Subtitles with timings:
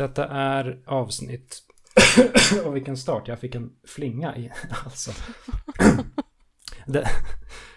[0.00, 1.62] Detta är avsnitt...
[2.64, 4.50] och vilken start, jag fick en flinga i
[4.84, 5.10] alltså.
[6.86, 7.08] det,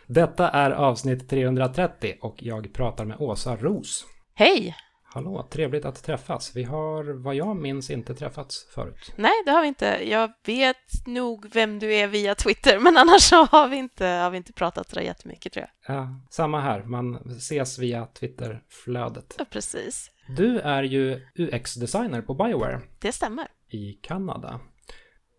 [0.07, 4.05] detta är avsnitt 330 och jag pratar med Åsa Ros.
[4.33, 4.75] Hej!
[5.03, 6.55] Hallå, trevligt att träffas.
[6.55, 9.13] Vi har, vad jag minns, inte träffats förut.
[9.15, 10.09] Nej, det har vi inte.
[10.09, 14.29] Jag vet nog vem du är via Twitter, men annars så har vi inte, har
[14.29, 15.95] vi inte pratat så jättemycket tror jag.
[15.95, 16.83] Ja, samma här.
[16.83, 19.35] Man ses via Twitterflödet.
[19.37, 20.12] Ja, precis.
[20.27, 22.81] Du är ju UX-designer på Bioware.
[22.99, 23.47] Det stämmer.
[23.69, 24.59] I Kanada.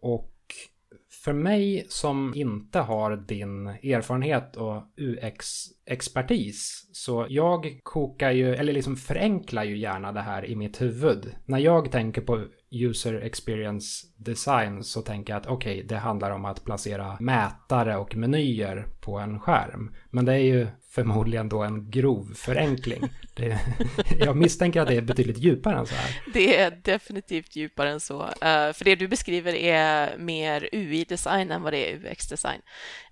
[0.01, 0.35] Och
[1.25, 8.97] för mig som inte har din erfarenhet och UX-expertis, så jag kokar ju, eller liksom
[8.97, 11.35] förenklar ju gärna det här i mitt huvud.
[11.45, 16.31] När jag tänker på user experience design så tänker jag att okej, okay, det handlar
[16.31, 19.95] om att placera mätare och menyer på en skärm.
[20.11, 23.03] Men det är ju förmodligen då en grov förenkling.
[23.37, 23.59] Det,
[24.19, 26.23] jag misstänker att det är betydligt djupare än så här.
[26.33, 28.23] Det är definitivt djupare än så.
[28.23, 32.61] Uh, för det du beskriver är mer UI-design än vad det är UX-design.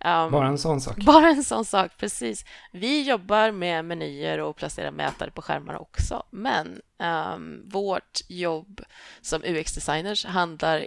[0.05, 0.97] Um, bara en sån sak.
[0.97, 2.45] Bara en sån sak, precis.
[2.73, 8.81] Vi jobbar med menyer och placerar mätare på skärmar också, men um, vårt jobb
[9.21, 10.87] som UX-designers handlar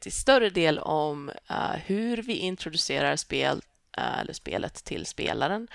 [0.00, 5.68] till större del om uh, hur vi introducerar spel eller spelet till spelaren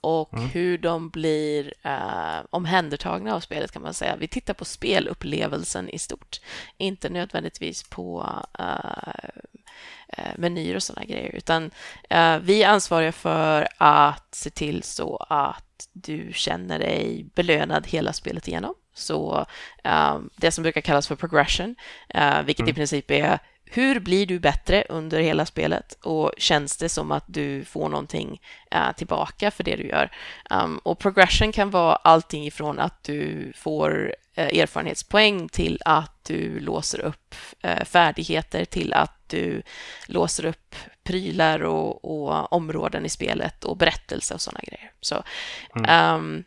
[0.00, 0.48] och mm.
[0.48, 4.16] hur de blir eh, omhändertagna av spelet kan man säga.
[4.16, 6.40] Vi tittar på spelupplevelsen i stort,
[6.76, 8.26] inte nödvändigtvis på
[8.58, 9.34] eh,
[10.08, 11.70] eh menyer och sådana grejer, utan
[12.10, 18.12] eh, vi är ansvariga för att se till så att du känner dig belönad hela
[18.12, 18.74] spelet igenom.
[18.98, 19.46] Så
[19.84, 21.76] eh, det som brukar kallas för progression,
[22.08, 22.70] eh, vilket mm.
[22.70, 23.38] i princip är
[23.70, 28.40] hur blir du bättre under hela spelet och känns det som att du får någonting
[28.74, 30.10] uh, tillbaka för det du gör?
[30.50, 36.60] Um, och progression kan vara allting ifrån att du får uh, erfarenhetspoäng till att du
[36.60, 37.34] låser upp
[37.66, 39.62] uh, färdigheter till att du
[40.06, 40.74] låser upp
[41.04, 44.92] prylar och, och, områden i spelet och berättelse och sådana grejer.
[45.00, 45.22] Så
[45.88, 46.44] um,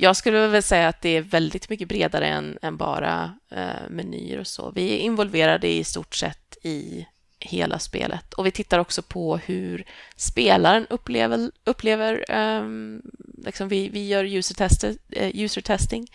[0.00, 4.38] jag skulle väl säga att det är väldigt mycket bredare än, än bara eh, menyer
[4.38, 4.70] och så.
[4.70, 7.06] Vi är involverade i stort sett i
[7.38, 9.84] hela spelet och vi tittar också på hur
[10.16, 13.02] spelaren upplever, upplever um,
[13.44, 16.06] liksom vi, vi gör user, tester, uh, user testing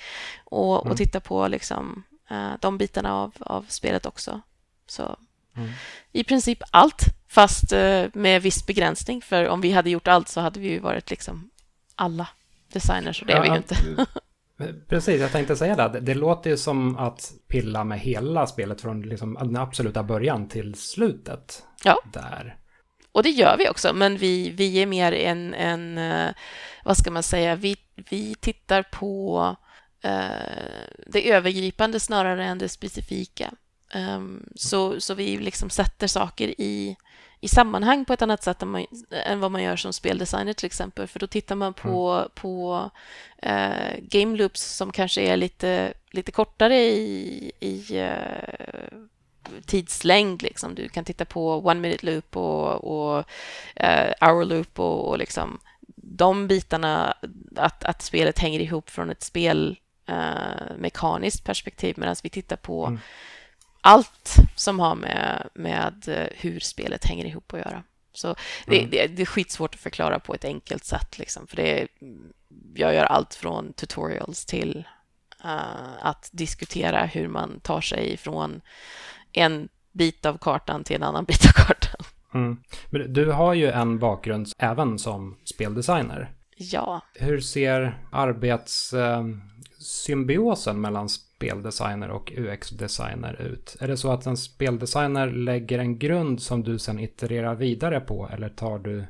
[0.44, 0.91] och, mm.
[0.91, 4.41] och tittar på liksom, uh, de bitarna av, av spelet också.
[4.88, 5.17] Så
[5.56, 5.69] mm.
[6.12, 10.41] i princip allt, fast uh, med viss begränsning, för om vi hade gjort allt så
[10.41, 11.50] hade vi ju varit liksom
[11.96, 12.28] alla
[12.75, 13.77] designers och det är vi ju inte.
[14.89, 15.99] Precis, jag tänkte säga det.
[15.99, 20.75] Det låter ju som att pilla med hela spelet från liksom den absoluta början till
[20.75, 21.63] slutet.
[21.83, 21.97] Ja.
[22.13, 22.57] Där.
[23.11, 26.33] Och det gör vi också, men vi, vi är mer en, en eh,
[26.85, 27.77] vad ska man säga, vi,
[28.09, 29.39] vi tittar på
[30.05, 33.51] uh, det övergripande snarare än det specifika.
[33.95, 36.95] Um, så, så vi liksom sätter saker i
[37.45, 40.66] i sammanhang på ett annat sätt än, man, än vad man gör som speldesigner till
[40.66, 41.07] exempel.
[41.07, 42.29] För då tittar man på, mm.
[42.35, 42.89] på
[43.38, 48.97] eh, game loops som kanske är lite, lite kortare i, i eh,
[49.66, 50.41] tidslängd.
[50.41, 50.75] Liksom.
[50.75, 53.23] Du kan titta på one minute loop och, och
[53.75, 55.59] eh, hour loop och, och liksom
[55.95, 57.17] de bitarna,
[57.55, 62.85] att, att spelet hänger ihop från ett spel eh, mekaniskt perspektiv medan vi tittar på
[62.85, 63.00] mm
[63.85, 67.84] allt som har med, med eh, hur spelet hänger ihop att göra.
[68.13, 68.35] Så
[68.66, 68.90] det, mm.
[68.90, 71.19] det, det är skitsvårt att förklara på ett enkelt sätt.
[71.19, 71.88] Liksom, för det
[72.75, 74.88] jag gör allt från tutorials till
[75.46, 78.62] uh, att diskutera hur man tar sig från
[79.31, 82.06] en bit av kartan till en annan bit av kartan.
[82.34, 82.57] Mm.
[82.90, 86.31] Men du har ju en bakgrund även som speldesigner.
[86.57, 87.02] Ja.
[87.13, 93.75] Hur ser arbetssymbiosen mellan speldesigner och UX-designer ut?
[93.79, 98.29] Är det så att en speldesigner lägger en grund som du sen itererar vidare på
[98.34, 99.06] eller tar du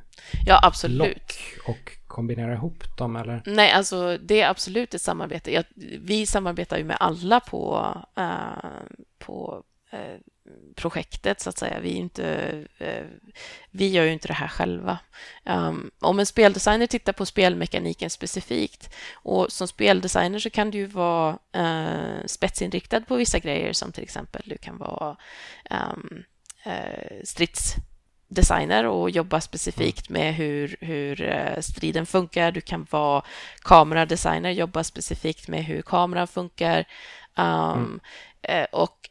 [0.46, 0.98] ja, absolut.
[0.98, 3.16] lock och kombinerar ihop dem?
[3.16, 3.42] Eller?
[3.46, 5.52] Nej, alltså det är absolut ett samarbete.
[5.52, 5.64] Jag,
[6.00, 9.62] vi samarbetar ju med alla på, uh, på
[9.92, 10.20] uh,
[10.74, 11.80] projektet så att säga.
[11.80, 13.06] Vi, inte, uh,
[13.70, 14.98] vi gör ju inte det här själva.
[15.44, 21.38] Um, om en speldesigner tittar på spelmekaniken specifikt och som speldesigner så kan du vara
[21.56, 25.16] uh, spetsinriktad på vissa grejer som till exempel du kan vara
[25.70, 26.24] um,
[26.66, 32.52] uh, stridsdesigner och jobba specifikt med hur, hur striden funkar.
[32.52, 33.22] Du kan vara
[33.60, 36.84] kameradesigner, jobba specifikt med hur kameran funkar.
[37.38, 38.00] Um,
[38.42, 38.66] mm.
[38.72, 39.10] Och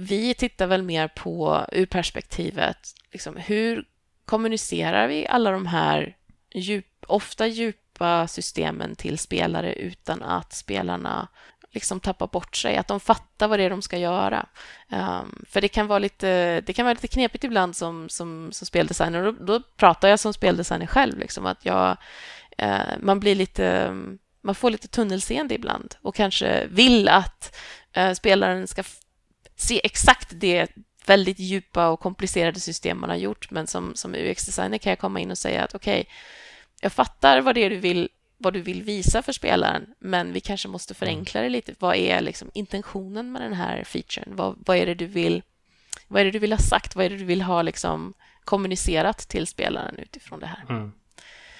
[0.00, 2.78] vi tittar väl mer på ur perspektivet
[3.12, 3.84] liksom, hur
[4.24, 6.16] kommunicerar vi alla de här
[6.54, 11.28] djup, ofta djupa systemen till spelare utan att spelarna
[11.70, 14.46] liksom tappar bort sig, att de fattar vad det är de ska göra.
[14.88, 18.66] Um, för det kan vara lite, det kan vara lite knepigt ibland som, som, som
[18.66, 19.22] speldesigner.
[19.22, 21.96] Och då, då pratar jag som speldesigner själv, liksom, att jag,
[22.62, 23.94] uh, man blir lite
[24.42, 27.56] man får lite tunnelseende ibland och kanske vill att
[27.96, 28.82] uh, spelaren ska
[29.60, 30.70] se exakt det
[31.06, 33.50] väldigt djupa och komplicerade system man har gjort.
[33.50, 36.12] Men som, som UX-designer kan jag komma in och säga att okej, okay,
[36.80, 38.08] jag fattar vad det är du vill
[38.42, 41.74] vad du vill visa för spelaren, men vi kanske måste förenkla det lite.
[41.78, 44.36] Vad är liksom intentionen med den här featuren?
[44.36, 45.42] Vad, vad, är det du vill,
[46.08, 46.96] vad är det du vill ha sagt?
[46.96, 48.14] Vad är det du vill ha liksom
[48.44, 50.64] kommunicerat till spelaren utifrån det här?
[50.68, 50.92] Mm.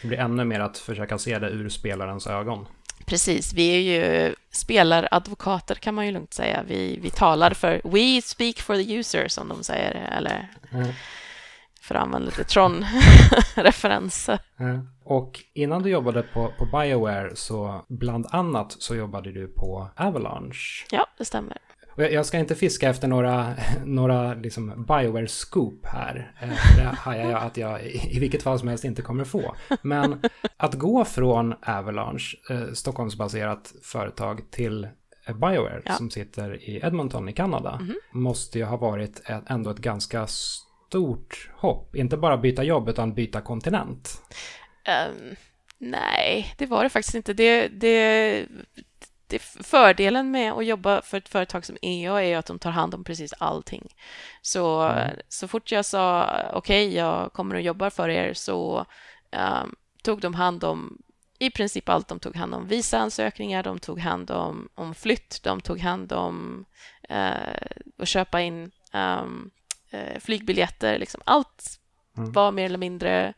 [0.02, 2.66] Det blir ännu mer att försöka se det ur spelarens ögon.
[3.10, 6.62] Precis, vi är ju spelaradvokater kan man ju lugnt säga.
[6.66, 10.88] Vi, vi talar för We speak for the user som de säger, eller mm.
[11.82, 14.38] för att använda lite Tron-referenser.
[14.60, 14.88] Mm.
[15.04, 20.86] Och innan du jobbade på, på Bioware så bland annat så jobbade du på Avalanche.
[20.90, 21.58] Ja, det stämmer.
[21.96, 23.54] Jag ska inte fiska efter några,
[23.84, 26.32] några liksom Bioware-scoop här.
[26.40, 29.56] Eh, det hajar jag att jag i vilket fall som helst inte kommer få.
[29.82, 30.20] Men
[30.56, 34.88] att gå från Avalanche, eh, Stockholmsbaserat företag, till
[35.26, 35.92] Bioware ja.
[35.92, 37.94] som sitter i Edmonton i Kanada mm -hmm.
[38.10, 41.96] måste ju ha varit ett, ändå ett ganska stort hopp.
[41.96, 44.22] Inte bara byta jobb utan byta kontinent.
[45.10, 45.36] Um,
[45.78, 47.32] nej, det var det faktiskt inte.
[47.32, 48.46] Det, det,
[49.38, 53.04] fördelen med att jobba för ett företag som EA är att de tar hand om
[53.04, 53.94] precis allting.
[54.42, 55.16] Så, mm.
[55.28, 58.86] så fort jag sa okej, okay, jag kommer att jobba för er så
[59.32, 61.02] um, tog de hand om
[61.38, 62.08] i princip allt.
[62.08, 66.64] De tog hand om visaansökningar, de tog hand om, om flytt, de tog hand om
[67.10, 67.54] uh,
[67.98, 69.50] att köpa in um,
[69.94, 70.98] uh, flygbiljetter.
[70.98, 71.20] Liksom.
[71.24, 71.80] Allt
[72.16, 72.32] mm.
[72.32, 73.34] var mer eller mindre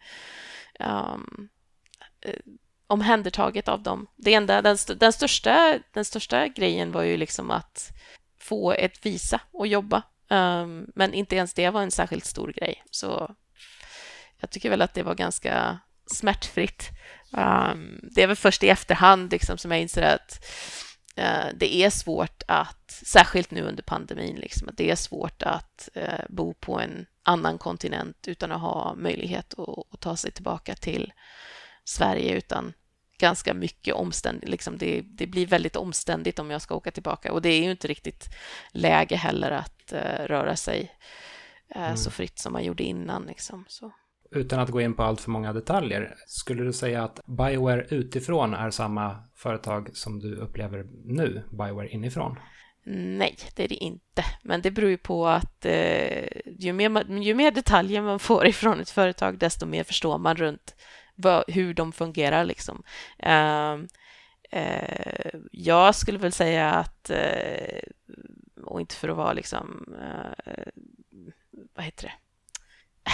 [0.81, 1.49] um,
[2.93, 4.07] omhändertaget av dem.
[4.17, 7.93] Det enda, den, den, största, den största grejen var ju liksom att
[8.41, 10.03] få ett visa och jobba.
[10.29, 12.85] Um, men inte ens det var en särskilt stor grej.
[12.91, 13.35] Så
[14.41, 16.91] jag tycker väl att det var ganska smärtfritt.
[17.31, 20.45] Um, det är väl först i efterhand liksom som jag inser att
[21.19, 25.89] uh, det är svårt att, särskilt nu under pandemin, liksom, att det är svårt att
[25.97, 30.75] uh, bo på en annan kontinent utan att ha möjlighet att, att ta sig tillbaka
[30.75, 31.13] till
[31.85, 32.73] Sverige utan
[33.23, 34.49] ganska mycket omständigt.
[34.51, 37.71] Liksom det, det, blir väldigt omständigt om jag ska åka tillbaka och det är ju
[37.71, 38.35] inte riktigt
[38.73, 40.93] läge heller att uh, röra sig
[41.77, 41.97] uh, mm.
[41.97, 43.27] så fritt som man gjorde innan.
[43.27, 43.93] Liksom, så.
[44.31, 48.55] Utan att gå in på allt för många detaljer, skulle du säga att Bioware utifrån
[48.55, 52.37] är samma företag som du upplever nu, Bioware inifrån?
[52.95, 54.25] Nej, det är det inte.
[54.43, 58.81] Men det beror ju på att eh, ju, mer, ju mer detaljer man får ifrån
[58.81, 60.75] ett företag, desto mer förstår man runt
[61.23, 62.45] vad, hur de fungerar.
[62.45, 62.83] Liksom.
[63.27, 63.75] Uh,
[64.61, 70.67] uh, jag skulle väl säga att, uh, och inte för att vara liksom, eh,
[71.75, 72.13] vad heter det?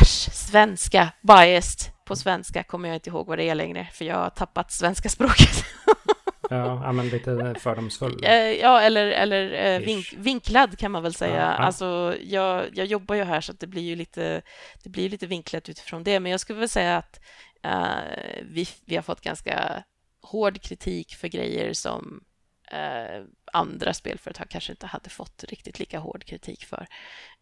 [0.00, 4.16] Äsch, svenska, biased på svenska kommer jag inte ihåg vad det är längre, för jag
[4.16, 5.64] har tappat svenska språket.
[6.50, 8.18] Ja, men lite fördomsfull.
[8.60, 11.36] Ja, eller, eller vink, vinklad kan man väl säga.
[11.36, 11.56] Ja, ja.
[11.56, 14.42] Alltså, jag, jag jobbar ju här så att det blir ju lite,
[14.82, 17.20] det blir lite vinklat utifrån det, men jag skulle väl säga att
[17.66, 19.84] Uh, vi, vi har fått ganska
[20.20, 22.24] hård kritik för grejer som
[22.72, 26.86] uh, andra spelföretag kanske inte hade fått riktigt lika hård kritik för.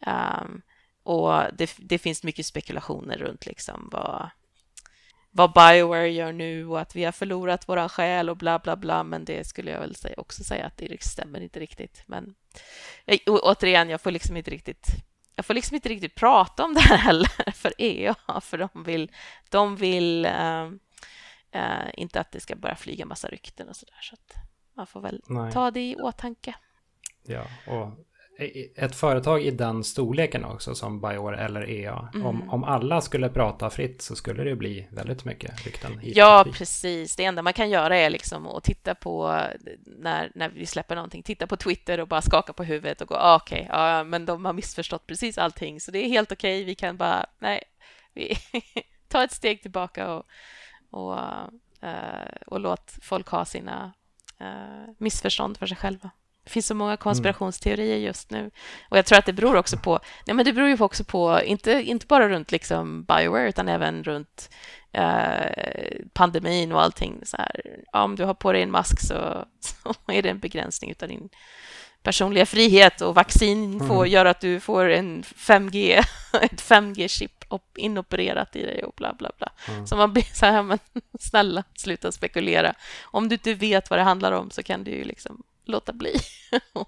[0.07, 0.63] Um,
[1.03, 4.31] och det, det, finns mycket spekulationer runt liksom vad,
[5.31, 9.05] vad Bioware gör nu och att vi har förlorat våra själ och bla bla bla,
[9.05, 12.03] men det skulle jag väl också säga att det stämmer inte riktigt.
[12.07, 12.35] Men
[13.05, 14.87] eh, jag, återigen, jag får liksom inte riktigt
[15.37, 19.13] jag får liksom inte riktigt prata om det här heller för EA, för de vill,
[19.49, 20.71] de vill uh,
[21.57, 24.17] uh, inte att det ska börja flyga massa rykten och så där, så
[24.77, 25.53] man får väl Nej.
[25.53, 26.55] ta det i åtanke.
[27.23, 28.07] Ja, och
[28.77, 32.09] ett företag i den storleken också som Bioware eller EA.
[32.15, 32.27] Mm.
[32.27, 36.01] Om, om alla skulle prata fritt så skulle det bli väldigt mycket rykten.
[36.03, 37.17] Ja, precis.
[37.17, 39.43] Det enda man kan göra är liksom att titta på
[39.85, 43.15] när, när vi släpper någonting, titta på Twitter och bara skaka på huvudet och gå
[43.15, 46.59] ah, okej, okay, ja, men de har missförstått precis allting, så det är helt okej.
[46.59, 46.65] Okay.
[46.65, 47.63] Vi kan bara, nej,
[48.15, 48.37] vi
[49.09, 50.27] tar ett steg tillbaka och,
[50.91, 51.19] och,
[51.85, 53.93] uh, och låt folk ha sina
[54.41, 56.11] uh, missförstånd för sig själva.
[56.47, 58.51] Det finns så många konspirationsteorier just nu.
[58.89, 61.43] Och jag tror att det beror också på, nej men det beror ju också på,
[61.43, 64.51] inte, inte bara runt liksom Bioware, utan även runt
[64.93, 67.21] eh, pandemin och allting.
[67.23, 67.61] Så här,
[67.93, 71.09] ja, om du har på dig en mask så, så är det en begränsning av
[71.09, 71.29] din
[72.03, 74.13] personliga frihet och vaccin får mm.
[74.13, 75.99] göra att du får en 5G,
[76.43, 77.45] ett 5G-chip
[77.77, 79.53] inopererat i dig och bla bla bla.
[79.69, 79.87] Mm.
[79.87, 80.79] Så man blir så här, men
[81.21, 82.75] snälla sluta spekulera.
[83.03, 86.15] Om du inte vet vad det handlar om så kan du ju liksom låta bli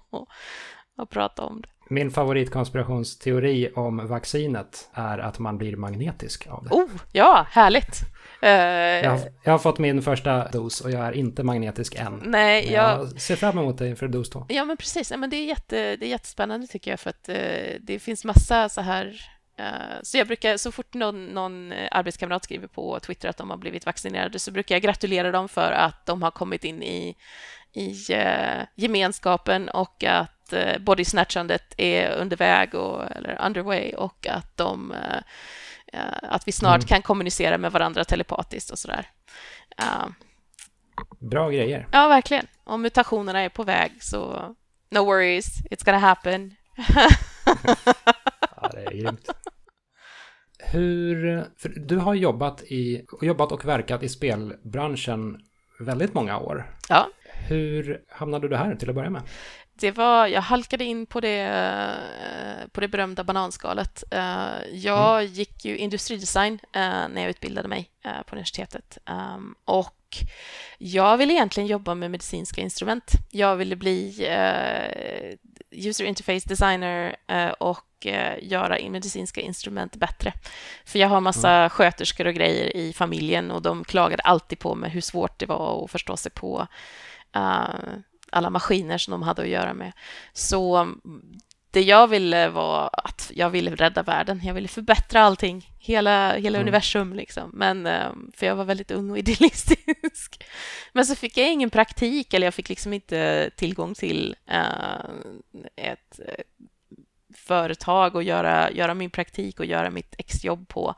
[0.97, 1.69] att prata om det.
[1.91, 6.75] Min favoritkonspirationsteori om vaccinet är att man blir magnetisk av det.
[6.75, 8.01] Oh, ja, härligt!
[8.43, 12.23] Uh, jag, har, jag, har, fått min första dos och jag är inte magnetisk än.
[12.25, 14.45] Nej, jag, jag ser fram emot det inför dos två.
[14.49, 15.11] Ja, men precis.
[15.17, 17.35] men det, är jätte, det är jättespännande tycker jag för att uh,
[17.81, 19.05] det finns massa så här
[19.59, 23.57] uh, så jag brukar, så fort någon, någon arbetskamrat skriver på Twitter att de har
[23.57, 27.15] blivit vaccinerade så brukar jag gratulera dem för att de har kommit in i,
[27.73, 27.95] i
[28.75, 34.93] gemenskapen och att body snatchandet är under väg och, eller underway och att de
[36.23, 36.87] att vi snart mm.
[36.87, 39.07] kan kommunicera med varandra telepatiskt och sådär.
[39.81, 40.07] Uh,
[41.19, 41.87] Bra grejer.
[41.91, 42.47] Ja, verkligen.
[42.63, 44.55] Om mutationerna är på väg så
[44.89, 46.55] no worries, it's gonna happen.
[48.61, 49.29] ja, det är grymt.
[50.59, 51.45] Hur,
[51.87, 55.37] du har jobbat, i, jobbat och verkat i spelbranschen
[55.79, 56.77] väldigt många år.
[56.89, 57.09] Ja.
[57.47, 59.21] Hur hamnade du här till att börja med?
[59.79, 64.03] det var, jag halkade in på det, eh, på det berömda bananskalet.
[64.11, 65.33] Eh, jag mm.
[65.33, 67.89] gick ju industridesign eh, när jag utbildade mig
[68.25, 69.95] på universitetet ehm, och
[70.77, 73.11] jag ville egentligen jobba med medicinska instrument.
[73.31, 74.27] Jag ville bli
[75.71, 77.15] user interface designer
[77.59, 78.07] och
[78.39, 80.33] göra medicinska instrument bättre.
[80.85, 81.69] För jag har massa mm.
[81.69, 85.83] sköterskor och grejer i familjen och de klagade alltid på mig hur svårt det var
[85.83, 86.67] att förstå sig på
[87.31, 89.91] alla maskiner som de hade att göra med.
[90.33, 90.87] Så
[91.71, 94.41] det jag ville var att jag ville rädda världen.
[94.43, 96.61] Jag ville förbättra allting, hela, hela mm.
[96.61, 97.51] universum liksom.
[97.53, 100.43] Men eh, för jag var väldigt ung och idealistisk.
[100.93, 105.09] Men så fick jag ingen praktik eller jag fick liksom inte tillgång till uh,
[105.75, 106.19] ett
[107.47, 110.95] företag och göra, göra min praktik och göra mitt exjobb på.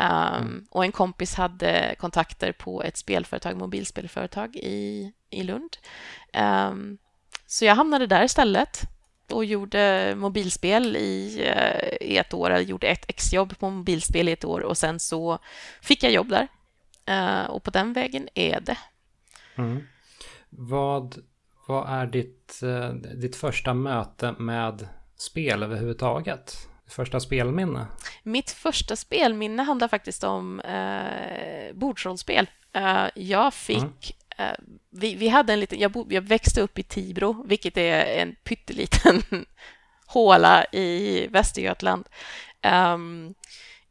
[0.00, 0.66] Um.
[0.70, 5.76] Och en kompis hade kontakter på ett spelföretag, mobilspelföretag i, i Lund.
[6.34, 6.98] Um,
[7.46, 8.82] så jag hamnade där istället
[9.30, 11.42] och gjorde mobilspel i,
[12.00, 12.50] i ett år.
[12.50, 15.38] Jag gjorde ett exjobb på mobilspel i ett år och sen så
[15.82, 16.48] fick jag jobb där.
[17.10, 18.78] Uh, och på den vägen är det.
[19.56, 19.82] Mm.
[20.50, 21.24] Vad,
[21.66, 24.88] vad är ditt, uh, ditt första möte med
[25.20, 26.70] spel överhuvudtaget?
[26.90, 27.86] första spelminne?
[28.22, 32.46] Mitt första spelminne handlar faktiskt om eh, bordsrollspel.
[32.72, 34.16] Eh, jag fick...
[34.38, 34.50] Mm.
[34.50, 34.58] Eh,
[34.90, 35.78] vi, vi hade en liten...
[35.78, 39.22] Jag, bo, jag växte upp i Tibro, vilket är en pytteliten
[40.06, 42.08] håla i Västergötland.
[42.94, 43.34] Um,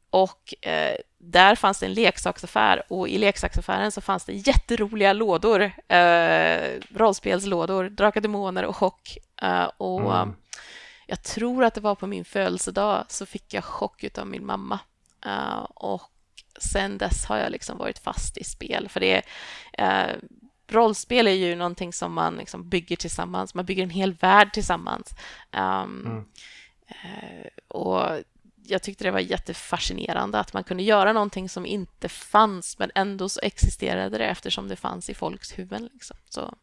[0.10, 5.72] och eh, där fanns det en leksaksaffär och i leksaksaffären så fanns det jätteroliga lådor,
[5.88, 9.18] eh, rollspelslådor, Drakar, Demoner och Chock.
[9.42, 10.36] Eh, och mm
[11.10, 14.80] jag tror att det var på min födelsedag så fick jag chock av min mamma.
[15.26, 16.12] Uh, och
[16.62, 18.90] sen dess har jag liksom varit fast i spel.
[18.90, 19.24] För det
[19.78, 20.18] är, uh,
[20.68, 23.56] rollspel är ju någonting som man liksom bygger tillsammans.
[23.56, 25.14] Man bygger en hel värld tillsammans.
[25.52, 26.18] Um, mm.
[26.90, 28.24] uh, och
[28.64, 33.30] jag tyckte det var jättefascinerande att man kunde göra någonting som inte fanns men ändå
[33.30, 35.90] så existerade det eftersom det fanns i folks huvuden.
[35.94, 36.18] Liksom.
[36.30, 36.56] Så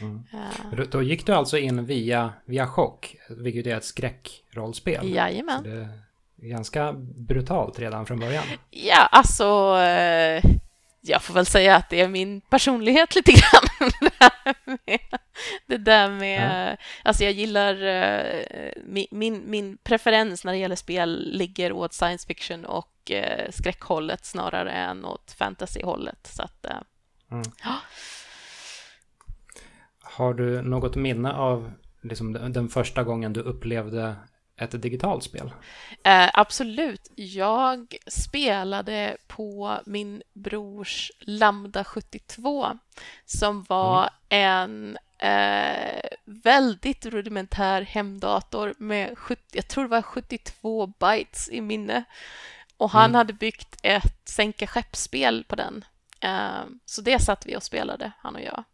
[0.00, 0.24] Mm.
[0.32, 0.84] Ja.
[0.90, 5.14] Då gick du alltså in via, via chock, vilket är ett skräckrollspel.
[5.14, 5.58] Jajamän.
[5.58, 5.88] Så det
[6.46, 8.44] är ganska brutalt redan från början.
[8.70, 9.76] Ja, alltså...
[9.78, 10.42] Eh,
[11.06, 13.90] jag får väl säga att det är min personlighet lite grann.
[15.66, 16.72] det där med...
[16.72, 16.84] Ja.
[17.04, 17.82] Alltså jag gillar...
[17.82, 22.90] Eh, min, min, min preferens när det gäller spel ligger åt science fiction och
[23.50, 26.30] skräckhållet snarare än åt fantasyhållet.
[26.32, 26.66] Så att...
[27.30, 27.42] Mm.
[27.64, 27.76] Ja.
[30.16, 34.16] Har du något minne av liksom, den första gången du upplevde
[34.56, 35.52] ett digitalt spel?
[36.04, 37.10] Eh, absolut.
[37.14, 42.66] Jag spelade på min brors Lambda 72
[43.24, 44.52] som var mm.
[44.52, 52.04] en eh, väldigt rudimentär hemdator med 70, jag tror det var 72 bytes i minne.
[52.76, 53.14] Och han mm.
[53.14, 55.84] hade byggt ett sänka skeppsspel på den.
[56.20, 58.64] Eh, så det satt vi och spelade, han och jag.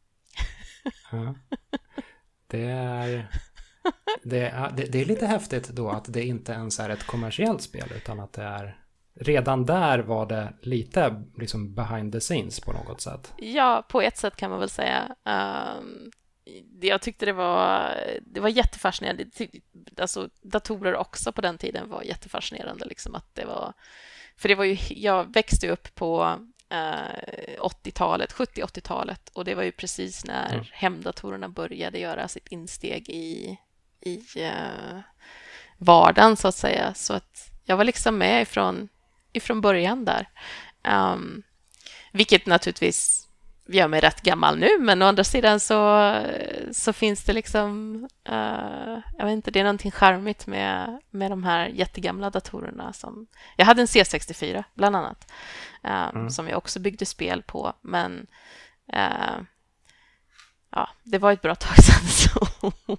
[1.13, 1.35] Ja.
[2.47, 3.31] Det är...
[4.23, 7.89] Det är, det är lite häftigt då att det inte ens är ett kommersiellt spel
[7.97, 8.77] utan att det är...
[9.15, 13.33] Redan där var det lite liksom behind the scenes på något sätt.
[13.37, 15.17] Ja, på ett sätt kan man väl säga.
[15.25, 16.11] Um,
[16.81, 19.25] jag tyckte det var, det var jättefascinerande.
[19.99, 22.85] Alltså, datorer också på den tiden var jättefascinerande.
[22.85, 23.73] Liksom att det var,
[24.37, 26.39] för det var ju, jag växte upp på
[26.71, 30.65] 80-talet, eh, 70-80-talet och det var ju precis när mm.
[30.73, 33.59] hemdatorerna började göra sitt insteg i,
[34.01, 35.01] i uh,
[35.79, 36.95] vardagen så att säga.
[36.95, 38.89] Så att jag var liksom med ifrån,
[39.33, 40.29] ifrån början där.
[40.89, 41.43] Um,
[42.13, 43.29] vilket naturligtvis
[43.73, 46.13] gör mig rätt gammal nu, men å andra sidan så,
[46.73, 47.95] så finns det liksom...
[48.29, 52.93] Uh, jag vet inte, det är någonting charmigt med, med de här jättegamla datorerna.
[52.93, 55.33] Som, jag hade en C64, bland annat,
[55.85, 56.31] uh, mm.
[56.31, 58.27] som jag också byggde spel på, men
[58.97, 59.43] uh,
[60.71, 62.09] ja, det var ett bra tag sedan.
[62.09, 62.97] Så.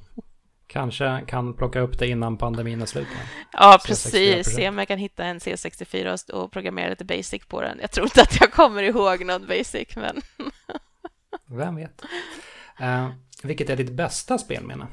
[0.72, 3.08] Kanske kan plocka upp det innan pandemin är slut.
[3.52, 4.56] Ja, precis.
[4.56, 7.78] Se om jag kan hitta en C64 och programmera lite basic på den.
[7.82, 10.22] Jag tror inte att jag kommer ihåg någon basic, men...
[11.46, 12.02] Vem vet?
[12.82, 13.10] Uh,
[13.44, 14.88] vilket är ditt bästa spelminne?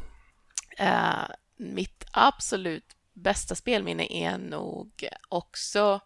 [0.81, 6.01] Uh, mitt absolut bästa spelminne är nog också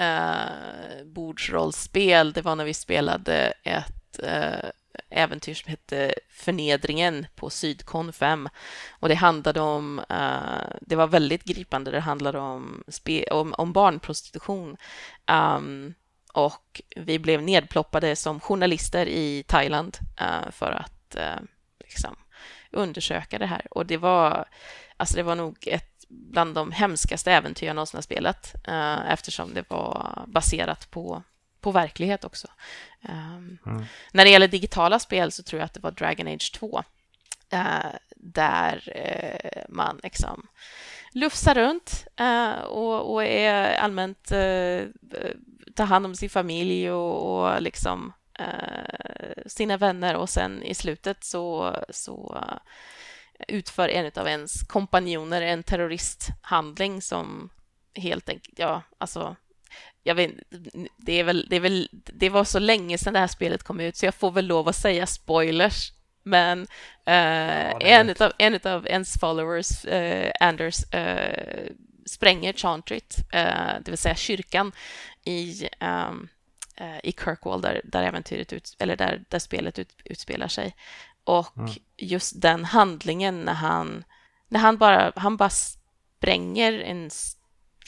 [0.00, 2.32] uh, bordsrollspel.
[2.32, 4.70] Det var när vi spelade ett uh,
[5.10, 8.48] äventyr som hette Förnedringen på Sydkon 5.
[8.90, 12.84] Och det handlade om, uh, det var väldigt gripande, det handlade om,
[13.30, 14.76] om, om barnprostitution.
[15.26, 15.94] Um,
[16.32, 21.44] och vi blev nedploppade som journalister i Thailand uh, för att uh,
[21.80, 22.16] liksom
[22.70, 23.66] undersöka det här.
[23.70, 24.48] Och det var,
[24.96, 28.54] alltså det var nog ett bland de hemskaste äventyr jag någonsin har spelat
[29.08, 31.22] eftersom det var baserat på
[31.60, 32.48] på verklighet också.
[33.08, 33.84] Um, mm.
[34.12, 36.82] När det gäller digitala spel så tror jag att det var Dragon Age 2
[37.52, 40.46] uh, eh, där uh, man liksom
[41.12, 44.28] lufsar runt uh, och, och, är allmänt
[45.74, 48.12] tar hand om sin familj och, och liksom
[49.46, 52.44] sina vänner och sen i slutet så, så
[53.48, 57.50] utför en av ens kompanjoner en terroristhandling som
[57.94, 59.36] helt enkelt, ja, alltså
[60.02, 60.30] jag vet,
[60.96, 63.80] det, är väl, det, är väl, det var så länge sedan det här spelet kom
[63.80, 65.92] ut så jag får väl lov att säga spoilers.
[66.22, 66.66] Men uh,
[67.06, 71.72] ja, en, utav, en utav ens followers, uh, Anders, uh,
[72.06, 73.16] spränger Chantrit,
[73.80, 74.72] det vill säga kyrkan
[75.24, 76.28] i, um,
[77.02, 80.74] i Kirkwall där, där äventyret ut, eller där, där spelet ut, utspelar sig.
[81.24, 81.70] Och mm.
[81.96, 84.04] just den handlingen när han,
[84.48, 87.10] när han bara, han bara spränger en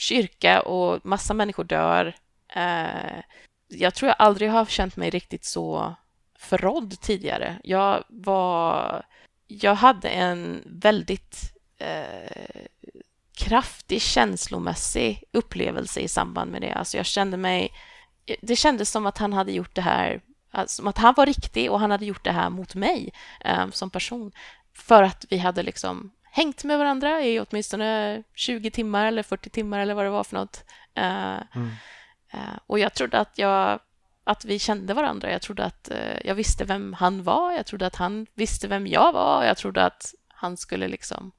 [0.01, 2.15] kyrka och massa människor dör.
[2.55, 3.19] Eh,
[3.67, 5.95] jag tror jag aldrig har känt mig riktigt så
[6.39, 7.59] förrådd tidigare.
[7.63, 9.05] Jag var...
[9.47, 12.61] Jag hade en väldigt eh,
[13.37, 16.73] kraftig känslomässig upplevelse i samband med det.
[16.73, 17.71] Alltså jag kände mig...
[18.41, 21.71] Det kändes som att han hade gjort det här alltså, som att han var riktig
[21.71, 24.31] och han hade gjort det här mot mig eh, som person.
[24.73, 29.79] För att vi hade liksom hängt med varandra i åtminstone 20 timmar eller 40 timmar
[29.79, 30.63] eller vad det var för något.
[30.97, 31.69] Uh, mm.
[32.33, 33.79] uh, och jag trodde att, jag,
[34.23, 35.31] att vi kände varandra.
[35.31, 37.51] Jag trodde att uh, jag visste vem han var.
[37.51, 39.43] Jag trodde att han visste vem jag var.
[39.43, 41.31] Jag trodde att han skulle liksom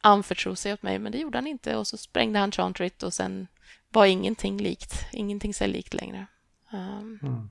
[0.00, 1.76] anförtro sig åt mig, men det gjorde han inte.
[1.76, 3.46] Och så sprängde han Chantrit och sen
[3.88, 5.06] var ingenting likt.
[5.12, 6.26] Ingenting sig likt längre.
[6.72, 7.50] Um, mm.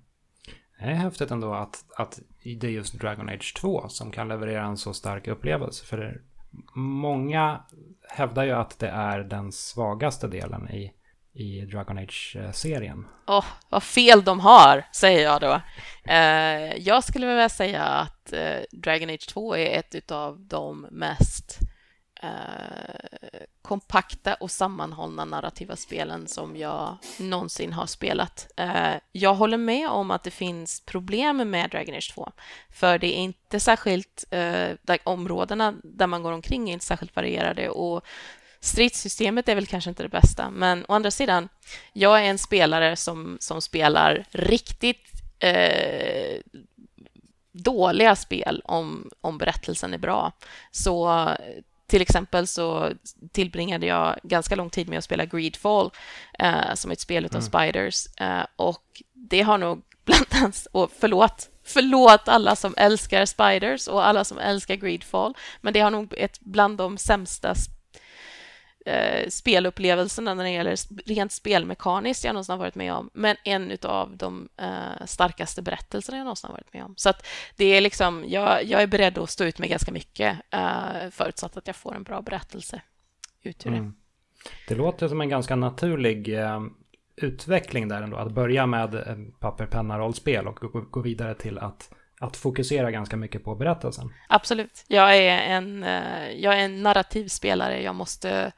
[0.79, 4.65] Det är häftigt ändå att, att det är just Dragon Age 2 som kan leverera
[4.65, 5.85] en så stark upplevelse.
[5.85, 6.21] För
[6.75, 7.63] många
[8.09, 10.91] hävdar ju att det är den svagaste delen i,
[11.33, 13.05] i Dragon Age-serien.
[13.27, 15.61] Åh, oh, vad fel de har, säger jag då.
[16.11, 21.59] Eh, jag skulle vilja säga att eh, Dragon Age 2 är ett av de mest
[22.21, 28.47] Eh, kompakta och sammanhållna narrativa spelen som jag någonsin har spelat.
[28.57, 32.31] Eh, jag håller med om att det finns problem med Dragon Age 2,
[32.69, 37.69] för det är inte särskilt, eh, områdena där man går omkring är inte särskilt varierade
[37.69, 38.05] och
[38.59, 41.49] stridssystemet är väl kanske inte det bästa, men å andra sidan,
[41.93, 46.41] jag är en spelare som, som spelar riktigt eh,
[47.51, 50.31] dåliga spel om, om berättelsen är bra.
[50.71, 51.29] Så
[51.87, 52.91] till exempel så
[53.31, 55.91] tillbringade jag ganska lång tid med att spela Greedfall,
[56.39, 57.41] eh, som är ett spel av mm.
[57.41, 58.07] Spiders.
[58.17, 64.07] Eh, och det har nog bland annat, och förlåt, förlåt alla som älskar Spiders och
[64.07, 67.55] alla som älskar Greedfall, men det har nog ett bland de sämsta
[68.85, 70.75] eh, spelupplevelserna när det gäller
[71.09, 76.17] rent spelmekaniskt jag någonsin har varit med om, men en av de eh, starkaste berättelserna
[76.17, 76.93] jag någonsin har varit med om.
[76.97, 80.37] Så att det är liksom, jag, jag är beredd att stå ut med ganska mycket,
[80.49, 82.81] eh, förutsatt att jag får en bra berättelse
[83.43, 83.77] ut ur det.
[83.77, 83.93] Mm.
[84.67, 86.61] Det låter som en ganska naturlig eh,
[87.15, 91.57] utveckling där ändå, att börja med eh, papper, penna, rollspel och gå, gå vidare till
[91.57, 91.93] att
[92.25, 94.13] att fokusera ganska mycket på berättelsen.
[94.27, 94.83] Absolut.
[94.87, 97.81] Jag är en, eh, jag är en narrativ spelare.
[97.81, 98.51] Jag måste,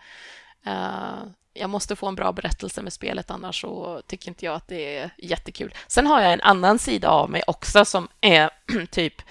[0.66, 4.68] eh, jag måste få en bra berättelse med spelet, annars så tycker inte jag att
[4.68, 5.74] det är jättekul.
[5.88, 8.50] Sen har jag en annan sida av mig också som är
[8.92, 9.22] typ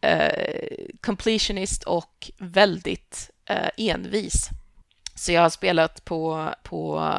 [0.00, 3.30] eh, completionist och väldigt
[3.76, 4.48] envis.
[5.14, 7.12] Så jag har spelat på, på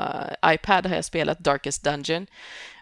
[0.46, 2.28] iPad har jag spelat Darkest Dungeon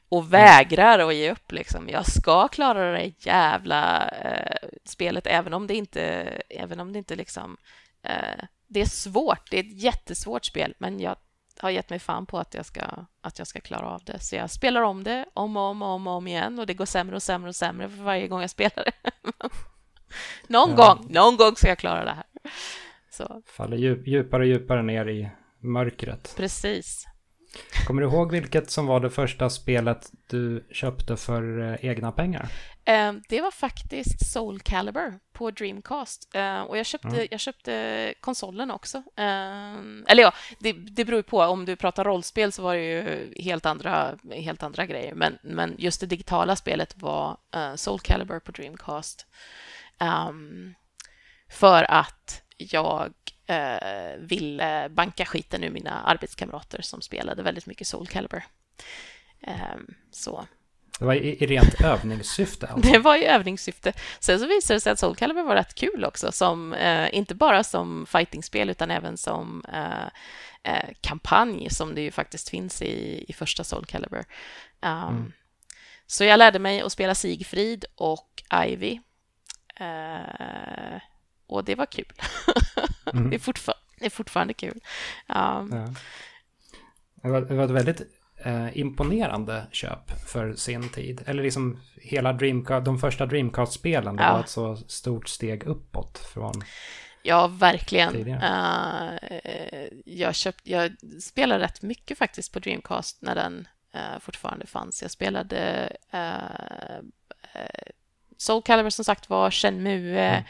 [0.10, 1.52] och vägrar att ge upp.
[1.52, 1.89] Liksom.
[1.89, 6.02] Jag ska klara det jävla eh, spelet, även om det inte,
[6.50, 7.58] även om det inte liksom...
[8.04, 11.15] Eh, det är svårt, det är ett jättesvårt spel, men jag
[11.60, 12.82] har gett mig fan på att jag ska,
[13.22, 14.20] att jag ska klara av det.
[14.20, 16.86] Så jag spelar om det om och om och om, om igen och det går
[16.86, 19.12] sämre och sämre och sämre för varje gång jag spelar det.
[20.48, 20.76] någon ja.
[20.76, 22.26] gång, någon gång ska jag klara det här.
[23.12, 23.41] Så.
[23.46, 26.34] Faller djup, djupare och djupare ner i mörkret.
[26.38, 27.06] Precis.
[27.88, 32.48] Kommer du ihåg vilket som var det första spelet du köpte för eh, egna pengar?
[32.86, 36.36] Eh, det var faktiskt Soul Calibur på Dreamcast.
[36.36, 37.28] Eh, och jag köpte, mm.
[37.32, 39.04] jag köpte konsolen också.
[39.15, 41.41] eller ja, det, det beror på.
[41.41, 45.13] Om du pratar rollspel så var det ju helt andra, helt andra grejer.
[45.13, 47.38] Men, men just det digitala spelet var
[47.76, 49.26] Soul Calibur på Dreamcast.
[50.00, 50.76] Um,
[51.50, 53.13] för att jag
[53.48, 58.44] eh, ville banka skiten ur mina arbetskamrater som spelade väldigt mycket Soul Calibur.
[59.41, 59.78] Eh,
[60.12, 60.48] så.
[61.00, 62.68] Det var i, i rent övningssyfte?
[62.68, 62.91] Alltså.
[62.94, 63.94] Det var i övningssyfte.
[64.20, 67.36] Sen så visade det sig att Soul Calibur var rätt kul också, som, eh, inte
[67.36, 70.08] bara som fightingspel utan även som eh,
[70.74, 74.26] eh, kampanj som det ju faktiskt finns i, i första Soul Calibur.
[74.82, 75.34] Um, mm.
[76.08, 79.00] Så jag lärde mig att spela Sigfrid och Ivy.
[81.48, 82.14] Och det var kul.
[83.14, 83.30] Mm.
[83.30, 83.54] det, är
[84.00, 84.80] det är fortfarande kul.
[85.28, 85.88] Um, ja.
[87.22, 88.02] det, var, det var ett väldigt
[88.38, 91.24] eh, imponerande köp för sin tid.
[91.26, 94.34] Eller liksom hela Dreamcast, de första Dreamcast-spelen, det ja.
[94.34, 96.64] var ett så stort steg uppåt från
[97.28, 98.28] Ja, verkligen.
[98.28, 99.18] Uh,
[100.06, 105.02] jag, köpt, jag spelade rätt mycket faktiskt på Dreamcast när den uh, fortfarande fanns.
[105.02, 107.10] Jag spelade uh,
[108.38, 110.43] Soul Calibur som sagt var, Shenmue, mm.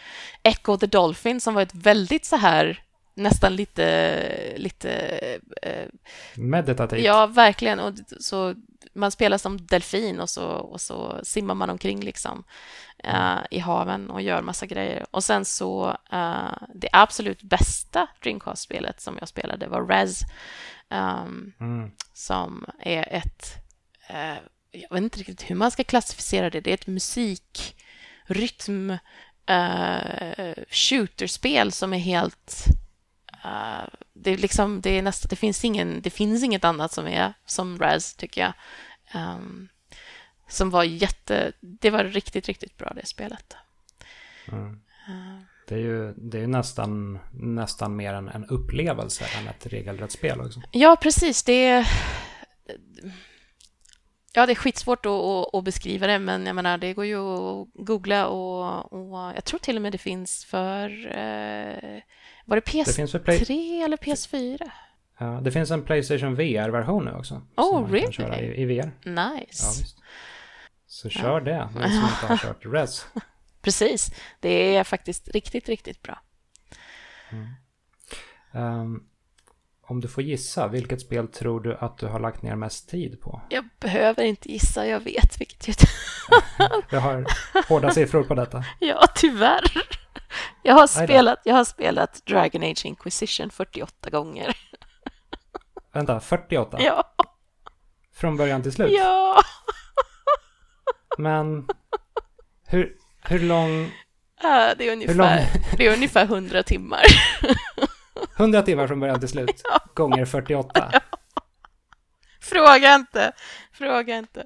[0.43, 2.81] Echo the Dolphin som var ett väldigt så här
[3.13, 4.53] nästan lite...
[4.57, 4.91] lite
[5.61, 5.87] eh,
[6.35, 7.03] Meditativt.
[7.03, 7.79] Ja, verkligen.
[7.79, 8.55] Och så
[8.95, 12.43] man spelar som delfin och så, och så simmar man omkring liksom
[13.07, 15.05] uh, i haven och gör massa grejer.
[15.11, 20.21] Och sen så uh, det absolut bästa Dreamcast-spelet som jag spelade var Rez
[20.89, 21.91] um, mm.
[22.13, 23.53] som är ett
[24.09, 26.61] uh, jag vet inte riktigt hur man ska klassificera det.
[26.61, 27.75] Det är ett musik,
[28.25, 28.91] rytm,
[29.49, 32.65] uh, shooterspel som är helt...
[33.45, 37.07] Uh, det, är liksom, det, är nästa, det, finns ingen, det finns inget annat som
[37.07, 38.53] är som Raz, tycker jag.
[39.21, 39.69] Um,
[40.47, 41.51] som var jätte...
[41.59, 43.55] Det var riktigt, riktigt bra, det spelet.
[44.47, 44.69] Mm.
[45.09, 45.39] Uh.
[45.67, 50.41] Det är ju det är nästan, nästan mer en, en upplevelse än ett regelrätt spel
[50.41, 50.61] också.
[50.71, 51.43] Ja, precis.
[51.43, 51.87] Det är
[54.35, 57.67] Ja, det är skitsvårt att, att, beskriva det, men jag menar, det går ju att
[57.73, 60.89] googla och, och jag tror till och med det finns för...
[61.17, 62.01] Eh,
[62.45, 64.69] var det PS3 det eller PS4?
[65.17, 67.41] Ja, det finns en Playstation VR-version nu också.
[67.57, 68.03] Oh, really?
[68.03, 68.91] Kan köra i, i VR.
[69.03, 69.83] Nice.
[69.83, 70.01] Ja,
[70.87, 71.39] Så kör ja.
[71.39, 73.07] det, ni som inte har kört Res.
[73.61, 76.19] Precis, det är faktiskt riktigt, riktigt bra.
[77.31, 78.81] Mm.
[78.81, 79.07] Um,
[79.87, 83.21] om du får gissa, vilket spel tror du att du har lagt ner mest tid
[83.21, 83.41] på?
[83.49, 85.67] Jag behöver inte gissa, jag vet vilket
[86.57, 86.83] jag...
[86.89, 87.25] du har
[87.69, 88.63] hårda siffror på detta.
[88.79, 89.63] Ja, tyvärr.
[90.63, 94.57] Jag har, spelat, jag har spelat Dragon Age Inquisition 48 gånger.
[95.93, 96.77] Vänta, 48?
[96.81, 97.13] Ja.
[98.13, 98.91] Från början till slut?
[98.91, 99.41] Ja.
[101.17, 101.67] Men
[102.67, 103.91] hur, hur lång...
[104.77, 105.61] det, är ungefär, lång...
[105.77, 107.03] det är ungefär 100 timmar.
[108.37, 109.79] 100 timmar från början till slut, ja.
[109.93, 110.91] gånger 48.
[112.45, 112.49] Ja.
[112.49, 113.31] Fråga inte,
[113.71, 114.45] fråga inte.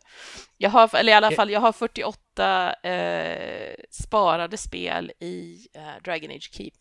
[0.58, 6.32] Jag har, eller i alla fall, jag har 48 eh, sparade spel i eh, Dragon
[6.32, 6.71] Age Keep.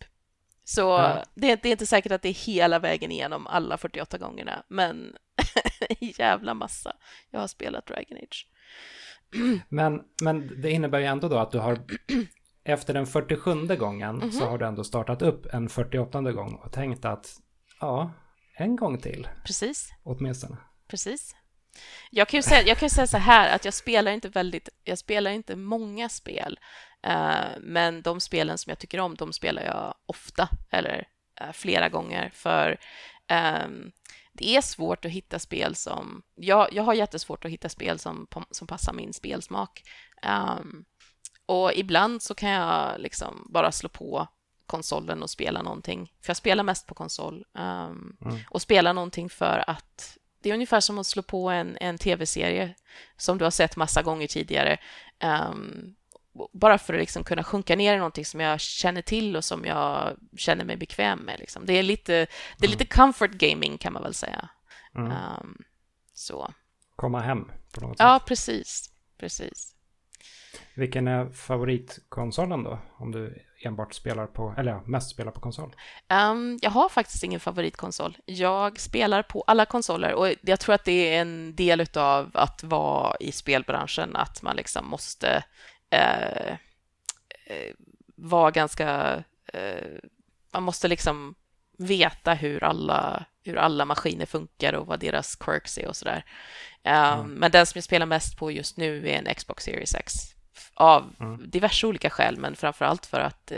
[0.64, 1.24] Så ja.
[1.34, 5.16] det, det, är inte säkert att det är hela vägen igenom alla 48 gångerna, men
[6.00, 6.96] jävla massa.
[7.30, 8.46] Jag har spelat Dragon Age.
[9.68, 11.78] Men, men det innebär ju ändå då att du har
[12.64, 14.32] efter den 47 gången mm -hmm.
[14.32, 17.36] så har du ändå startat upp en 48 gång och tänkt att
[17.80, 18.12] ja,
[18.56, 19.28] en gång till.
[19.44, 19.88] Precis.
[20.02, 20.56] Åtminstone.
[20.88, 21.34] Precis.
[22.10, 24.98] Jag kan ju säga, jag kan säga så här att jag spelar inte väldigt, jag
[24.98, 26.58] spelar inte många spel,
[27.06, 31.08] uh, men de spelen som jag tycker om, de spelar jag ofta eller
[31.40, 32.78] uh, flera gånger för
[33.64, 33.92] um,
[34.32, 38.26] det är svårt att hitta spel som, jag, jag har jättesvårt att hitta spel som,
[38.50, 39.82] som passar min spelsmak.
[40.26, 40.84] Um,
[41.48, 44.28] och ibland så kan jag liksom bara slå på
[44.66, 46.12] konsolen och spela någonting.
[46.22, 47.44] För jag spelar mest på konsol.
[47.52, 48.38] Um, mm.
[48.50, 52.74] Och spela någonting för att det är ungefär som att slå på en, en tv-serie
[53.16, 54.78] som du har sett massa gånger tidigare.
[55.50, 55.94] Um,
[56.52, 59.64] bara för att liksom kunna sjunka ner i någonting som jag känner till och som
[59.64, 61.40] jag känner mig bekväm med.
[61.40, 61.66] Liksom.
[61.66, 62.78] Det, är lite, det är mm.
[62.78, 64.48] lite comfort gaming kan man väl säga.
[64.94, 65.12] Mm.
[65.12, 65.58] Um,
[66.14, 66.52] så.
[66.96, 68.28] Komma hem på något Ja, sätt.
[68.28, 68.90] precis.
[69.18, 69.74] Precis.
[70.74, 72.78] Vilken är favoritkonsolen då?
[72.96, 75.76] Om du enbart spelar på, eller ja, mest spelar på konsol?
[76.08, 78.16] Um, jag har faktiskt ingen favoritkonsol.
[78.24, 82.62] Jag spelar på alla konsoler och jag tror att det är en del av att
[82.62, 85.44] vara i spelbranschen, att man liksom måste
[85.94, 86.52] uh,
[87.50, 87.74] uh,
[88.14, 89.16] vara ganska...
[89.54, 89.98] Uh,
[90.52, 91.34] man måste liksom
[91.78, 96.24] veta hur alla, hur alla maskiner funkar och vad deras quirks är och sådär.
[96.84, 97.32] Um, mm.
[97.32, 100.34] Men den som jag spelar mest på just nu är en Xbox Series X
[100.74, 101.50] av mm.
[101.50, 103.52] diverse olika skäl, men framför allt för att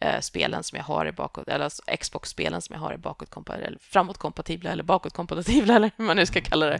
[0.00, 3.66] eh, spelen som jag har är bakåt, eller alltså Xbox-spelen som jag har är bakåtkompatibla,
[3.66, 6.78] eller framåtkompatibla eller bakåtkompatibla, eller hur man nu ska kalla det.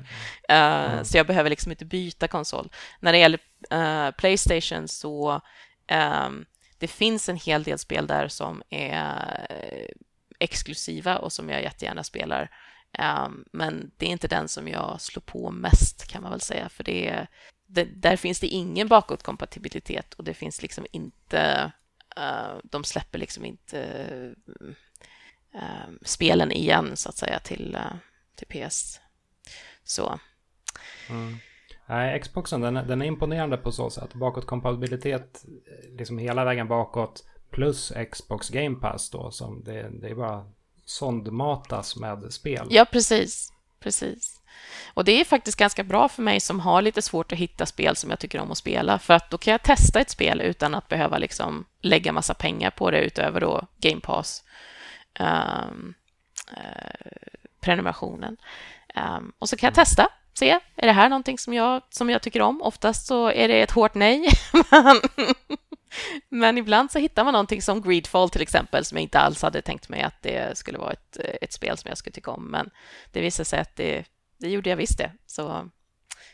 [0.52, 1.04] Uh, mm.
[1.04, 2.70] Så jag behöver liksom inte byta konsol.
[3.00, 3.40] När det gäller
[3.74, 5.40] uh, Playstation så
[6.26, 6.44] um,
[6.78, 9.46] det finns en hel del spel där som är
[10.38, 12.50] exklusiva och som jag jättegärna spelar.
[12.98, 16.68] Um, men det är inte den som jag slår på mest kan man väl säga,
[16.68, 17.28] för det är
[17.70, 21.72] det, där finns det ingen bakåtkompatibilitet och det finns liksom inte...
[22.18, 23.88] Uh, de släpper liksom inte
[25.54, 27.96] uh, spelen igen, så att säga, till, uh,
[28.34, 29.00] till PS.
[29.84, 30.18] Så.
[31.08, 31.36] Mm.
[31.86, 34.14] Nej, Xboxen den, den är imponerande på så sätt.
[34.14, 35.44] Bakåtkompatibilitet
[35.98, 40.50] liksom hela vägen bakåt plus Xbox Game Pass då som det, det är bara
[40.84, 42.66] sondmatas med spel.
[42.70, 43.52] Ja, precis.
[43.80, 44.40] Precis.
[44.94, 47.96] Och det är faktiskt ganska bra för mig som har lite svårt att hitta spel
[47.96, 50.74] som jag tycker om att spela, för att då kan jag testa ett spel utan
[50.74, 54.44] att behöva liksom lägga massa pengar på det utöver då Game Pass
[55.20, 55.94] um,
[56.52, 57.10] uh,
[57.60, 58.36] prenumerationen.
[58.94, 62.22] Um, och så kan jag testa, se, är det här någonting som jag, som jag
[62.22, 62.62] tycker om?
[62.62, 64.28] Oftast så är det ett hårt nej,
[66.28, 69.62] men ibland så hittar man någonting som Greedfall till exempel, som jag inte alls hade
[69.62, 72.70] tänkt mig att det skulle vara ett, ett spel som jag skulle tycka om, men
[73.12, 74.04] det visade sig att det
[74.40, 75.12] det gjorde jag visst det.
[75.26, 75.70] Så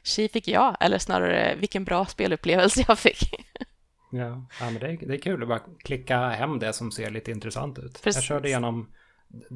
[0.03, 3.47] tji fick jag, eller snarare vilken bra spelupplevelse jag fick.
[4.11, 7.11] Ja, ja men det är, det är kul att bara klicka hem det som ser
[7.11, 8.03] lite intressant ut.
[8.03, 8.17] Precis.
[8.17, 8.93] Jag körde igenom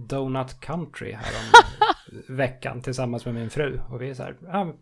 [0.09, 1.53] Donut Country här om
[2.37, 3.81] veckan tillsammans med min fru.
[3.89, 4.75] Och vi är så här, ja,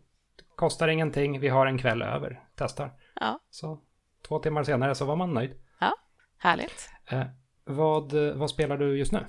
[0.56, 2.92] kostar ingenting, vi har en kväll över, testar.
[3.14, 3.40] Ja.
[3.50, 3.80] Så
[4.28, 5.54] två timmar senare så var man nöjd.
[5.80, 5.94] Ja,
[6.38, 6.90] härligt.
[7.06, 7.24] Eh,
[7.64, 9.26] vad, vad spelar du just nu?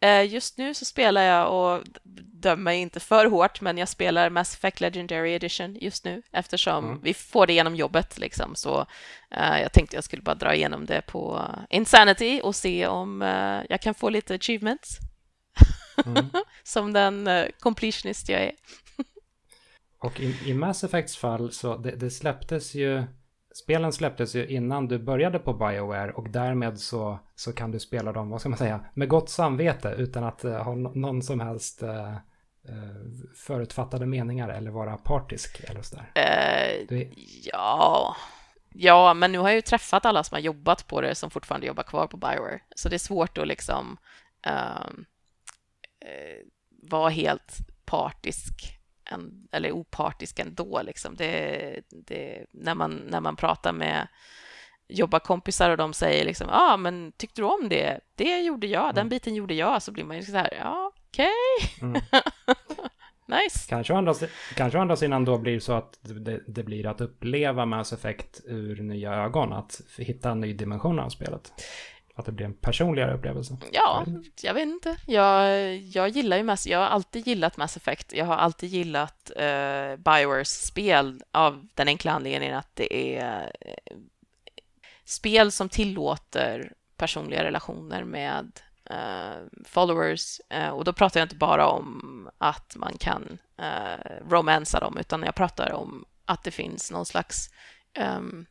[0.00, 1.84] Eh, just nu så spelar jag, och
[2.42, 6.84] döm mig inte för hårt, men jag spelar Mass Effect Legendary Edition just nu eftersom
[6.84, 7.00] mm.
[7.02, 8.18] vi får det genom jobbet.
[8.18, 8.54] Liksom.
[8.54, 8.80] Så
[9.36, 13.62] uh, jag tänkte jag skulle bara dra igenom det på Insanity och se om uh,
[13.68, 14.98] jag kan få lite achievements.
[16.06, 16.30] Mm.
[16.62, 18.52] Som den uh, completionist jag är.
[19.98, 23.04] och i, i Mass Effects fall så det, det släpptes ju
[23.54, 28.12] spelen släpptes ju innan du började på Bioware och därmed så, så kan du spela
[28.12, 31.82] dem, vad ska man säga, med gott samvete utan att uh, ha någon som helst
[31.82, 36.10] uh, uh, förutfattade meningar eller vara partisk eller sådär.
[36.14, 37.08] Är...
[37.44, 38.16] Ja,
[38.74, 41.66] ja, men nu har jag ju träffat alla som har jobbat på det som fortfarande
[41.66, 43.96] jobbar kvar på Bioware, så det är svårt att liksom
[44.46, 45.04] ehm,
[46.90, 50.82] vara helt partisk en, eller opartisk ändå.
[50.82, 51.14] Liksom.
[51.16, 54.08] Det, det, när, man, när man pratar med
[54.88, 58.00] jobbarkompisar och de säger liksom, ah, men tyckte du om det?
[58.14, 59.08] Det gjorde jag, den mm.
[59.08, 61.28] biten gjorde jag, så blir man ju så här, ja, okej.
[61.76, 61.88] Okay.
[61.88, 62.02] Mm.
[63.26, 63.68] nice.
[63.68, 64.14] Kanske å, andra,
[64.54, 68.40] kanske å andra sidan då blir så att det, det, blir att uppleva Mass Effect
[68.44, 71.52] ur nya ögon, att hitta en ny dimension av spelet.
[72.14, 73.56] Att det blir en personligare upplevelse?
[73.72, 74.06] Ja,
[74.42, 74.96] jag vet inte.
[75.06, 78.12] Jag, jag gillar ju Mass, jag har alltid gillat Mass Effect.
[78.12, 83.48] Jag har alltid gillat uh, Biowares spel av den enkla anledningen att det är uh,
[85.04, 90.40] spel som tillåter personliga relationer med uh, followers.
[90.72, 95.34] och då pratar jag inte bara om att man kan uh, romansa dem, utan jag
[95.34, 97.50] pratar om att det finns någon slags
[97.98, 98.46] um,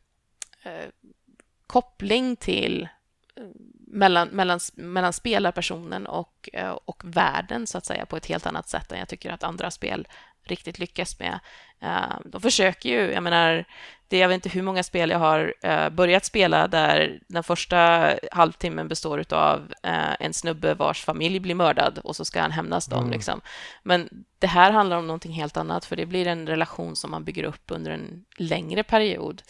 [1.66, 2.88] koppling till
[3.86, 8.68] mellan, mellan, mellan spelarpersonen och, eh, och världen så att säga på ett helt annat
[8.68, 10.08] sätt än jag tycker att andra spel
[10.42, 11.40] riktigt lyckas med.
[11.80, 13.64] Eh, de försöker ju, jag menar,
[14.12, 18.10] det jag vet inte hur många spel jag har eh, börjat spela där den första
[18.32, 19.72] halvtimmen består av
[20.18, 22.98] en snubbe vars familj blir mördad och så ska han hämnas dem.
[22.98, 23.10] Mm.
[23.10, 23.40] Liksom.
[23.82, 27.24] Men det här handlar om någonting helt annat för det blir en relation som man
[27.24, 29.42] bygger upp under en längre period.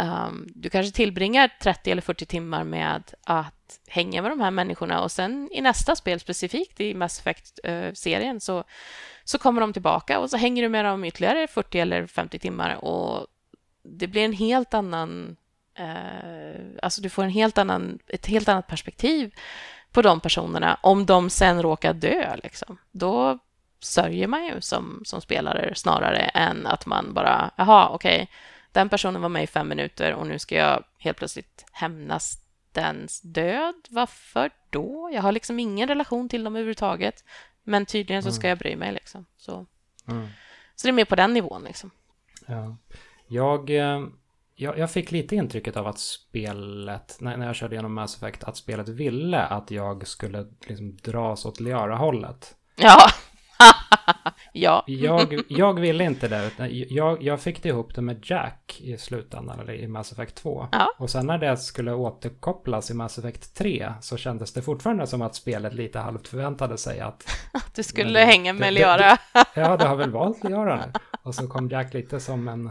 [0.00, 5.02] Um, du kanske tillbringar 30 eller 40 timmar med att hänga med de här människorna
[5.02, 8.64] och sen i nästa spel, specifikt i Mass Effect-serien, så,
[9.24, 12.84] så kommer de tillbaka och så hänger du med dem ytterligare 40 eller 50 timmar
[12.84, 13.26] och
[13.84, 15.36] det blir en helt annan...
[15.80, 19.34] Uh, alltså du får en helt annan, ett helt annat perspektiv
[19.92, 22.36] på de personerna om de sen råkar dö.
[22.42, 22.78] Liksom.
[22.92, 23.38] Då
[23.80, 28.26] sörjer man ju som, som spelare snarare än att man bara, jaha, okej, okay,
[28.72, 32.38] den personen var med i fem minuter och nu ska jag helt plötsligt hämnas
[32.72, 33.74] dens död.
[33.88, 35.10] Varför då?
[35.12, 37.24] Jag har liksom ingen relation till dem överhuvudtaget.
[37.62, 38.48] Men tydligen så ska mm.
[38.48, 39.26] jag bry mig liksom.
[39.36, 39.66] Så,
[40.08, 40.28] mm.
[40.74, 41.90] så det är mer på den nivån liksom.
[42.46, 42.76] Ja.
[43.26, 44.06] Jag, eh,
[44.54, 48.44] jag, jag, fick lite intrycket av att spelet, när, när jag körde igenom Mass Effect,
[48.44, 52.54] att spelet ville att jag skulle liksom dras åt Liara-hållet.
[52.76, 52.96] Ja,
[54.52, 54.84] ja.
[54.86, 56.68] jag, jag ville inte det.
[56.68, 60.68] Jag, jag fick det ihop det med Jack i slutändan, eller i Mass Effect 2.
[60.72, 60.88] Ja.
[60.98, 65.22] Och sen när det skulle återkopplas i Mass Effect 3 så kändes det fortfarande som
[65.22, 67.24] att spelet lite halvt förväntade sig att...
[67.52, 69.18] Att du skulle men, hänga med Liara.
[69.54, 70.92] ja, det har väl valt Liara nu.
[71.22, 72.70] Och så kom Jack lite som en,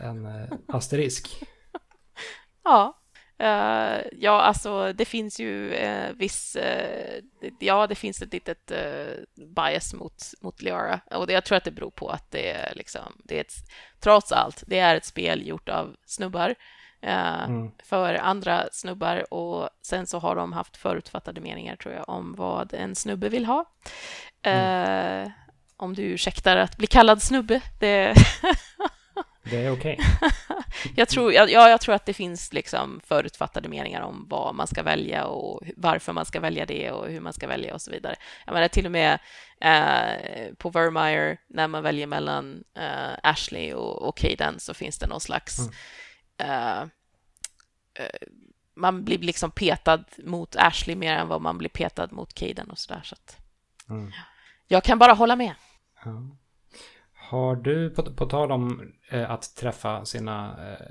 [0.00, 1.42] en uh, asterisk.
[2.64, 3.00] Ja.
[3.42, 8.72] Uh, ja, alltså det finns ju uh, viss, uh, ja det finns ett litet
[9.56, 12.74] bias mot, mot Liara och det, jag tror att det beror på att det är
[12.74, 13.54] liksom, det är ett,
[14.00, 16.54] trots allt, det är ett spel gjort av snubbar
[17.02, 17.70] mm.
[17.82, 22.74] för andra snubbar och sen så har de haft förutfattade meningar tror jag om vad
[22.74, 23.64] en snubbe vill ha.
[24.42, 25.30] Mm.
[25.76, 28.14] om du ursäktar att bli kallad snubbe, det
[29.42, 29.98] Det är okej.
[30.00, 30.30] Okay.
[30.96, 34.82] jag, tror, ja, jag tror att det finns liksom förutfattade meningar om vad man ska
[34.82, 38.16] välja och varför man ska välja det och hur man ska välja och så vidare.
[38.46, 39.18] Jag menar till och med
[39.60, 45.06] eh, på Vermeer när man väljer mellan eh, Ashley och, och Caden så finns det
[45.06, 45.72] någon slags mm.
[46.50, 46.80] eh,
[48.04, 48.28] eh
[48.74, 52.78] man blir liksom petad mot Ashley mer än vad man blir petad mot Caden och
[52.78, 53.00] sådär.
[53.04, 53.36] Så att,
[53.88, 54.12] mm.
[54.66, 55.54] Jag kan bara hålla med.
[56.04, 56.10] Ja.
[57.30, 60.86] Har du, på, på tal om eh, att träffa sina, eh,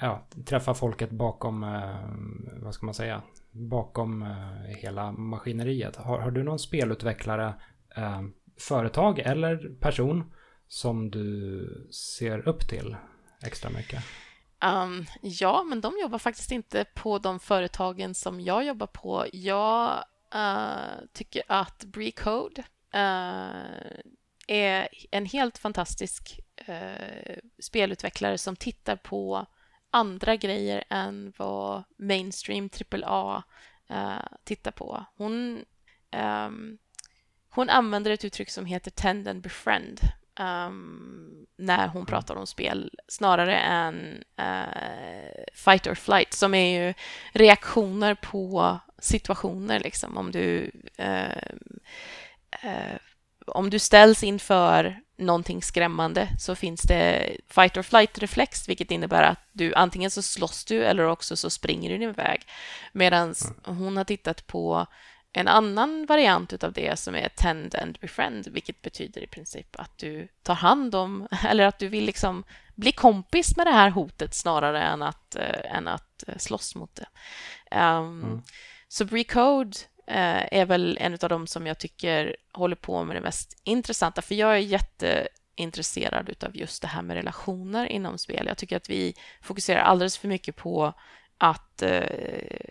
[0.00, 5.96] ja, träffa folket bakom, eh, vad ska man säga, bakom eh, hela maskineriet.
[5.96, 7.54] Har, har, du någon spelutvecklare,
[7.96, 8.20] eh,
[8.60, 10.32] företag eller person
[10.68, 12.96] som du ser upp till
[13.42, 14.04] extra mycket?
[14.64, 19.26] Um, ja, men de jobbar faktiskt inte på de företagen som jag jobbar på.
[19.32, 20.04] Jag
[20.34, 22.62] uh, tycker att Brecode
[22.94, 24.00] uh, eh,
[24.50, 29.46] är en helt fantastisk eh, spelutvecklare som tittar på
[29.90, 33.42] andra grejer än vad mainstream AAA
[33.88, 35.04] eh, tittar på.
[35.16, 35.64] Hon,
[36.10, 36.50] eh,
[37.50, 40.00] hon använder ett uttryck som heter tend and befriend
[40.40, 46.94] um, när hon pratar om spel snarare än uh, fight or flight som är ju
[47.32, 49.80] reaktioner på situationer.
[49.80, 50.16] Liksom.
[50.16, 51.42] Om du uh,
[52.64, 52.98] uh,
[53.46, 59.38] om du ställs inför någonting skrämmande så finns det fight or flight-reflex, vilket innebär att
[59.52, 62.46] du antingen så slåss du eller också så springer du din väg.
[62.92, 63.78] Medan mm.
[63.78, 64.86] hon har tittat på
[65.32, 69.98] en annan variant av det som är tend and befriend, vilket betyder i princip att
[69.98, 74.34] du tar hand om, eller att du vill liksom bli kompis med det här hotet
[74.34, 77.06] snarare än att, äh, än att äh, slåss mot det.
[77.76, 78.42] Um, mm.
[78.88, 83.20] Så Recode Eh, är väl en av dem som jag tycker håller på med det
[83.20, 88.46] mest intressanta, för jag är jätteintresserad av just det här med relationer inom spel.
[88.46, 90.92] Jag tycker att vi fokuserar alldeles för mycket på
[91.38, 92.02] att eh,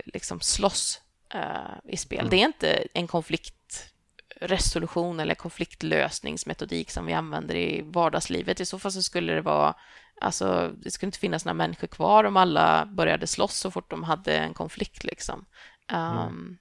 [0.06, 1.02] liksom slåss
[1.34, 2.19] eh, i spel.
[2.19, 2.30] Mm.
[2.30, 8.60] Det är inte en konfliktresolution eller konfliktlösningsmetodik som vi använder i vardagslivet.
[8.60, 9.75] I så fall så skulle det vara
[10.21, 14.04] Alltså, det skulle inte finnas några människor kvar om alla började slåss så fort de
[14.04, 15.04] hade en konflikt.
[15.04, 15.45] Liksom.
[15.91, 16.58] Um, mm.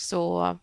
[0.00, 0.58] Så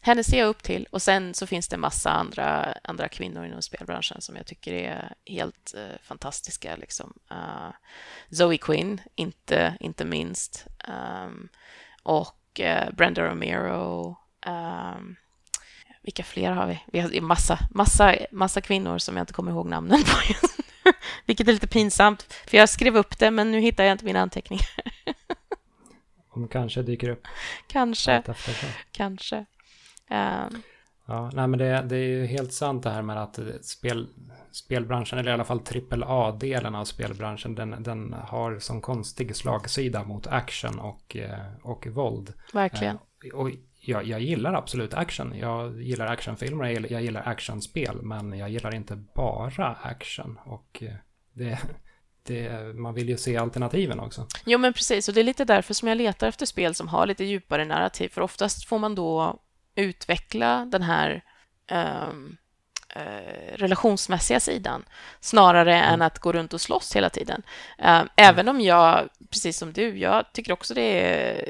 [0.00, 0.86] henne ser jag upp till.
[0.90, 5.14] Och sen så finns det massa andra, andra kvinnor inom spelbranschen som jag tycker är
[5.26, 6.76] helt eh, fantastiska.
[6.76, 7.12] Liksom.
[7.32, 7.70] Uh,
[8.30, 10.66] Zoe Quinn, inte, inte minst.
[10.88, 11.48] Um,
[12.02, 14.16] och uh, Brenda Romero.
[14.46, 15.16] Um,
[16.02, 16.82] vilka fler har vi?
[16.86, 20.92] Vi har massa, massa, massa kvinnor som jag inte kommer ihåg namnen på just nu.
[21.26, 24.20] Vilket är lite pinsamt, för jag skrev upp det, men nu hittar jag inte mina
[24.20, 24.66] anteckningar.
[26.36, 27.26] Om kanske dyker upp.
[27.66, 28.22] Kanske.
[28.92, 29.36] Kanske.
[30.10, 30.62] Um.
[31.08, 34.08] Ja, nej men det, det, är ju helt sant det här med att spel,
[34.50, 35.60] spelbranschen, eller i alla fall
[35.90, 42.32] AAA-delen av spelbranschen, den, den har som konstig slagsida mot action och, eh, och våld.
[42.52, 42.98] Verkligen.
[43.24, 45.38] Eh, och jag, jag gillar absolut action.
[45.38, 50.38] Jag gillar actionfilmer, jag gillar actionspel, men jag gillar inte bara action.
[50.44, 50.94] Och eh,
[51.32, 51.58] det,
[52.26, 54.26] det, man vill ju se alternativen också.
[54.44, 55.08] Jo, men precis.
[55.08, 58.08] Och det är lite därför som jag letar efter spel som har lite djupare narrativ.
[58.08, 59.40] För oftast får man då
[59.74, 61.22] utveckla den här
[62.10, 62.36] um,
[62.96, 64.84] uh, relationsmässiga sidan
[65.20, 65.94] snarare mm.
[65.94, 67.42] än att gå runt och slåss hela tiden.
[67.78, 71.48] Um, även om jag, precis som du, jag tycker också det är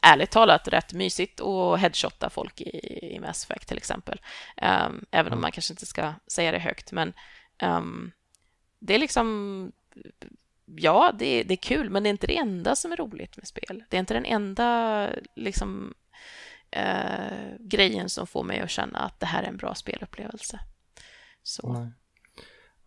[0.00, 4.20] ärligt talat rätt mysigt att headshotta folk i, i Mass Effect till exempel.
[4.62, 5.40] Um, även om Mm.
[5.40, 7.12] man kanske inte ska säga det högt, men
[7.62, 8.12] um,
[8.78, 9.72] det är liksom
[10.76, 13.36] Ja, det är, det är kul, men det är inte det enda som är roligt
[13.36, 13.84] med spel.
[13.88, 15.94] Det är inte den enda liksom,
[16.70, 20.60] eh, grejen som får mig att känna att det här är en bra spelupplevelse.
[21.42, 21.72] Så.
[21.72, 21.92] Nej.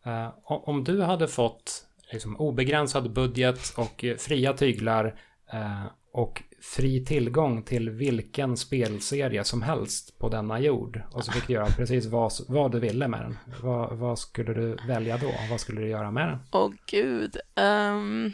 [0.05, 5.19] Eh, om du hade fått liksom, obegränsad budget och eh, fria tyglar
[5.53, 11.47] eh, och fri tillgång till vilken spelserie som helst på denna jord och så fick
[11.47, 13.37] du göra precis vad, vad du ville med den.
[13.61, 15.33] Vad, vad skulle du välja då?
[15.49, 16.39] Vad skulle du göra med den?
[16.51, 17.37] Åh gud.
[17.55, 18.33] Um,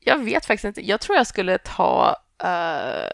[0.00, 0.88] jag vet faktiskt inte.
[0.88, 2.16] Jag tror jag skulle ta...
[2.44, 3.10] Uh,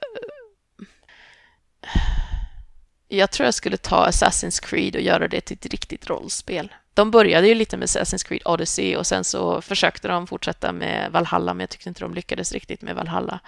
[3.08, 6.72] jag tror jag skulle ta Assassin's Creed och göra det till ett riktigt rollspel.
[6.94, 11.12] De började ju lite med Assassin's Creed Odyssey och sen så försökte de fortsätta med
[11.12, 13.40] Valhalla, men jag tyckte inte de lyckades riktigt med Valhalla.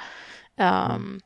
[0.60, 1.20] Ehm,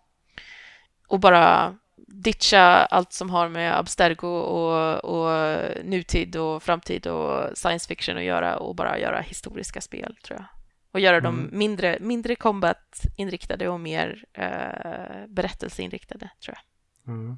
[1.09, 7.89] Och bara ditcha allt som har med Abstergo och, och nutid och framtid och science
[7.89, 10.47] fiction att göra och bara göra historiska spel, tror jag.
[10.93, 11.59] Och göra dem Mm.
[11.59, 17.14] mindre, mindre combat-inriktade och mer eh, berättelseinriktade, tror jag.
[17.14, 17.37] Mm.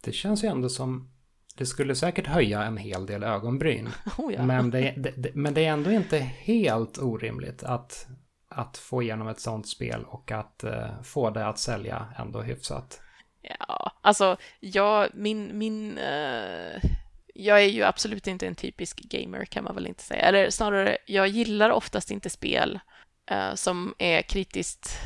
[0.00, 1.10] Det känns ju ändå som
[1.56, 3.88] det skulle säkert höja en hel del ögonbryn.
[4.18, 4.42] Oh, ja.
[4.42, 8.06] Men, det, det, det, men det är ändå inte helt orimligt att,
[8.50, 13.00] att få igenom ett sånt spel och att eh, få det att sälja ändå hyfsat.
[13.42, 16.82] Ja, alltså, jag, min, min, eh,
[17.34, 20.22] jag är ju absolut inte en typisk gamer kan man väl inte säga.
[20.22, 22.80] Eller snarare, jag gillar oftast inte spel
[23.30, 24.98] eh, som är kritiskt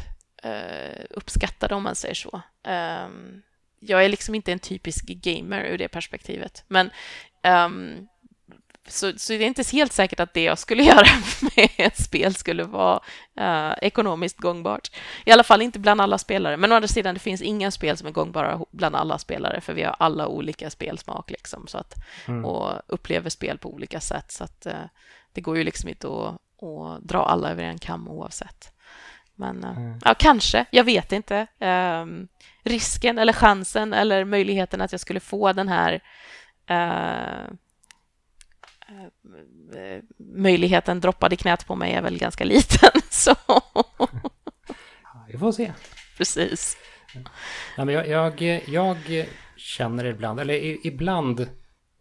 [0.42, 2.40] eh, uppskattade om man säger så.
[2.64, 3.42] Ehm,
[3.80, 6.64] jag är liksom inte en typisk gamer ur det perspektivet.
[6.68, 6.90] Men
[7.42, 8.08] ehm,
[8.88, 11.06] så, så det är inte helt säkert att det jag skulle göra
[11.56, 13.00] med ett spel skulle vara
[13.40, 14.90] eh, ekonomiskt gångbart.
[15.24, 16.56] I alla fall inte bland alla spelare.
[16.56, 19.72] Men å andra sidan, det finns inga spel som är gångbara bland alla spelare, för
[19.72, 21.94] vi har alla olika spelsmak liksom, så att,
[22.28, 22.44] Mm.
[22.44, 24.32] och upplever spel på olika sätt.
[24.32, 24.84] Så att eh,
[25.32, 28.72] det går ju liksom inte att, att dra alla över en kam oavsett.
[29.34, 29.98] Men eh, Mm.
[30.04, 31.46] ja, kanske, jag vet inte.
[31.58, 32.28] Ehm,
[32.62, 36.00] risken eller chansen eller möjligheten att jag skulle få den här
[36.66, 36.78] eh,
[37.34, 37.50] eh,
[40.18, 42.90] möjligheten droppad i knät på mig är väl ganska liten.
[43.10, 43.34] Så
[45.28, 45.72] vi får se.
[46.16, 46.76] precis.
[47.76, 48.96] Nej, men jag, jag, jag
[49.56, 51.48] känner ibland, eller ibland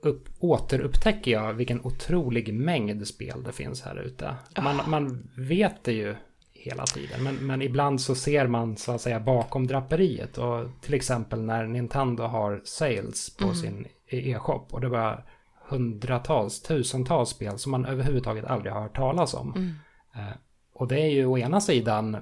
[0.03, 4.35] upp, återupptäcker jag vilken otrolig mängd spel det finns här ute.
[4.61, 6.15] Man, man vet det ju
[6.51, 10.37] hela tiden, men, men ibland så ser man så att säga bakom draperiet.
[10.37, 15.25] Och till exempel när Nintendo har sales på sin e-shop och det var
[15.73, 19.73] hundratals, tusentals spel som man överhuvudtaget aldrig har hört talas om.
[20.15, 20.35] Eh,
[20.73, 22.17] Och det är ju å ena sidan,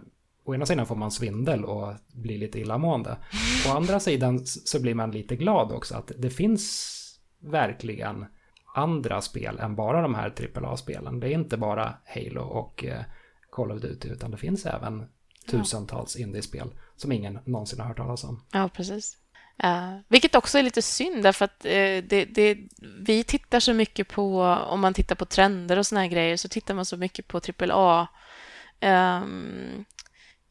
[0.45, 3.18] å ena sidan får man svindel och blir lite illamående.
[3.68, 6.97] Å andra sidan så blir man lite glad också att det finns
[7.39, 8.26] verkligen
[8.76, 11.20] andra spel än bara de här AAA-spelen.
[11.20, 13.02] Det är inte bara Halo och eh,
[13.52, 15.06] Call of Duty utan det finns även
[15.52, 18.43] tusentals indiespel som ingen någonsin har hört talas om.
[18.52, 19.18] Ja, precis.
[19.64, 22.58] Uh, vilket också är lite synd, därför att uh, det, det,
[22.99, 26.49] vi tittar så mycket på, om man tittar på trender och såna här grejer, så
[26.49, 28.08] tittar man så mycket på AAA
[28.80, 29.86] ehm,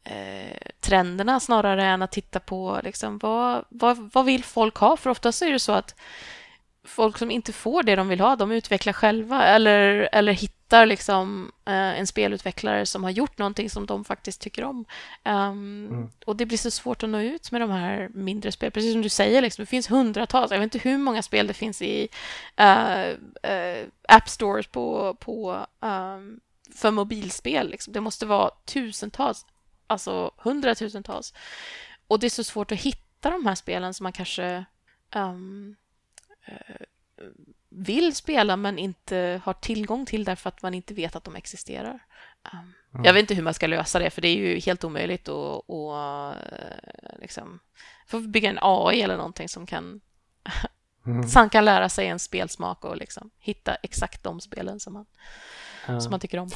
[0.03, 4.97] eh, trenderna snarare än att titta på liksom, vad, vad, vad vill folk ha?
[4.97, 5.95] För oftast är det så att
[6.83, 11.51] folk som inte får det de vill ha, de utvecklar själva eller, eller hittar liksom,
[11.65, 14.85] eh, en spelutvecklare som har gjort någonting som de faktiskt tycker om.
[15.25, 18.71] Um, Och det blir så svårt att nå ut med de här mindre spel.
[18.71, 21.53] Precis som du säger, liksom, det finns hundratals, jag vet inte hur många spel det
[21.53, 22.07] finns i
[22.55, 23.09] eh,
[23.43, 26.39] eh, App Stores på, på, ehm,
[26.75, 27.69] för mobilspel.
[27.69, 27.93] Liksom.
[27.93, 29.45] Det måste vara tusentals,
[29.87, 31.33] alltså hundratusentals.
[32.07, 34.65] Och det är så svårt att hitta de här spelen som man kanske
[35.15, 35.33] eh,
[37.69, 41.99] vill spela men inte har tillgång till därför att man inte vet att de existerar.
[42.53, 45.29] Um, Jag vet inte hur man ska lösa det, för det är ju helt omöjligt
[45.29, 47.59] att, att eh, liksom,
[48.07, 50.01] få bygga en AI eller någonting som kan,
[51.27, 55.05] som kan lära sig en spelsmak och liksom hitta exakt de spelen som man,
[56.01, 56.49] som man tycker om.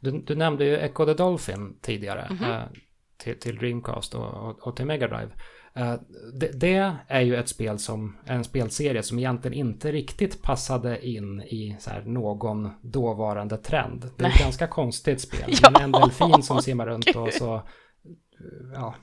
[0.00, 2.78] Du, du nämnde ju Echo the Dolphin tidigare eh,
[3.16, 5.30] till, till Dreamcast och, och, och till Mega Drive.
[5.76, 5.94] Eh,
[6.34, 11.40] det, det är ju ett spel som, en spelserie som egentligen inte riktigt passade in
[11.42, 14.10] i någon dåvarande trend.
[14.16, 15.40] Det är ett ganska konstigt spel.
[15.62, 17.62] Ja, med en delfin som simmar runt och så...
[18.74, 18.94] Ja,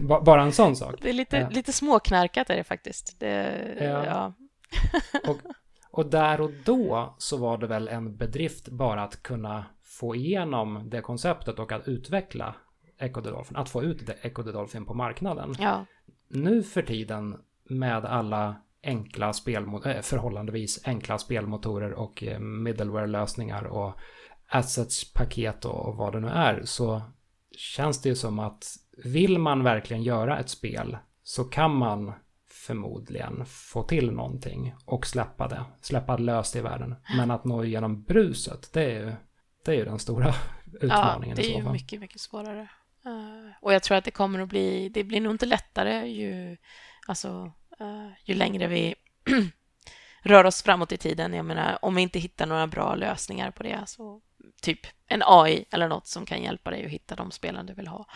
[0.00, 0.94] ba- bara en sån sak.
[1.02, 1.48] Det är lite, Ja.
[1.48, 3.20] lite småknarkat är det faktiskt.
[3.20, 4.04] Det, Ja.
[4.06, 4.32] ja.
[5.30, 5.36] Och,
[5.90, 10.90] och där och då så var det väl en bedrift bara att kunna få igenom
[10.90, 12.54] det konceptet och att utveckla
[12.98, 15.54] Echo the Dolphin, att få ut det- Echo the Dolphin på marknaden.
[15.58, 15.84] ja.
[16.28, 23.94] Nu för tiden med alla enkla spelmotorer, förhållandevis enkla spelmotorer och middleware-lösningar och
[24.48, 27.02] assets-paket och vad det nu är så
[27.56, 28.64] känns det ju som att
[29.04, 32.12] vill man verkligen göra ett spel så kan man
[32.66, 36.94] förmodligen få till någonting och släppa det, släppa löst i världen.
[37.16, 39.12] Men att nå igenom bruset, det är ju,
[39.64, 40.34] det är ju den stora
[40.80, 41.36] utmaningen.
[41.36, 42.68] Ja, det är ju mycket, mycket svårare.
[43.06, 46.56] Uh, och jag tror att det kommer att bli, det blir nog inte lättare ju,
[47.06, 48.94] alltså, uh, ju längre vi
[50.22, 51.34] rör oss framåt i tiden.
[51.34, 54.20] Jag menar, om vi inte hittar några bra lösningar på det, så
[54.62, 57.86] typ en AI eller något som kan hjälpa dig att hitta de spelen du vill
[57.86, 58.06] ha.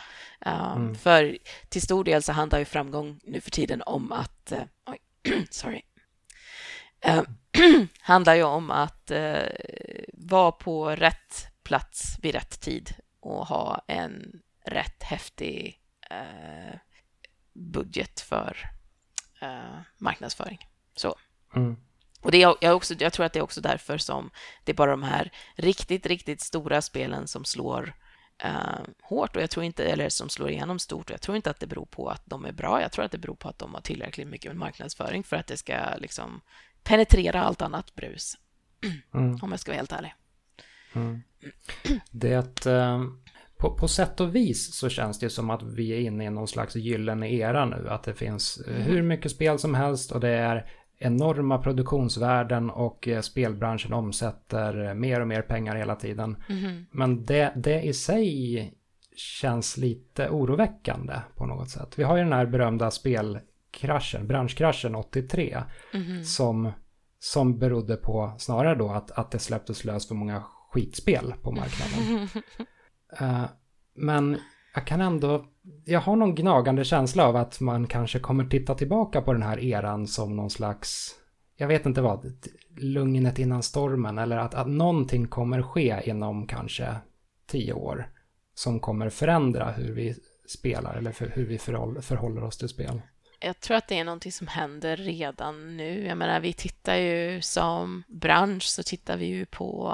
[0.47, 0.95] Um, mm.
[0.95, 4.53] För till stor del så handlar ju framgång nu för tiden om att...
[4.53, 4.99] Uh, oj,
[5.51, 5.83] sorry.
[7.09, 7.23] Uh,
[8.01, 9.49] handlar ju om att uh,
[10.13, 15.81] vara på rätt plats vid rätt tid och ha en rätt häftig
[16.13, 16.77] uh,
[17.53, 18.57] budget för
[19.99, 20.59] marknadsföring.
[20.97, 21.17] Så.
[21.55, 21.77] Mm.
[22.21, 24.31] Och det är, jag, också, jag tror att det är också därför som
[24.65, 27.95] det är bara de här riktigt, riktigt stora spelen som slår
[28.45, 31.11] uh, hårt och jag tror inte, eller som slår igenom stort.
[31.11, 32.81] Och jag tror inte att det beror på att de är bra.
[32.81, 35.57] Jag tror att det beror på att de har tillräckligt mycket marknadsföring för att det
[35.57, 36.41] ska liksom
[36.83, 38.37] penetrera allt annat brus.
[39.15, 39.39] Mm.
[39.43, 40.15] Om jag ska vara helt ärlig.
[40.93, 41.23] Mm.
[42.11, 43.05] Det, uh,
[43.59, 46.49] på, på sätt och vis så känns det som att vi är inne i någon
[46.49, 47.89] slags gyllene era nu.
[47.89, 48.83] Att det finns mm.
[48.83, 55.21] hur mycket spel som helst och det är enorma produktionsvärden och eh, spelbranschen omsätter mer
[55.21, 56.37] och mer pengar hela tiden.
[56.49, 56.87] Mm.
[56.91, 58.75] Men det, det i sig
[59.17, 61.99] känns lite oroväckande på något sätt.
[61.99, 65.63] Vi har ju den här berömda spelkraschen, branschkraschen 83,
[65.95, 66.25] mm.
[66.25, 66.73] som,
[67.19, 72.29] som berodde på snarare då att, att det släpptes lös för många skitspel på marknaden.
[73.21, 73.45] uh,
[73.95, 74.39] men
[74.75, 75.47] jag kan ändå,
[75.85, 79.59] jag har någon gnagande känsla av att man kanske kommer titta tillbaka på den här
[79.59, 81.15] eran som någon slags,
[81.57, 82.33] jag vet inte vad,
[82.77, 86.95] lugnet innan stormen eller att, att någonting kommer ske inom kanske
[87.47, 88.11] tio år
[88.55, 90.15] som kommer förändra hur vi
[90.49, 93.01] spelar eller för, hur vi förhåller, förhåller oss till spel.
[93.41, 96.07] Jag tror att det är någonting som händer redan nu.
[96.07, 99.93] Jag menar, vi tittar ju som bransch så tittar vi ju på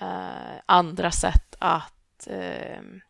[0.00, 3.00] eh, andra sätt att uh,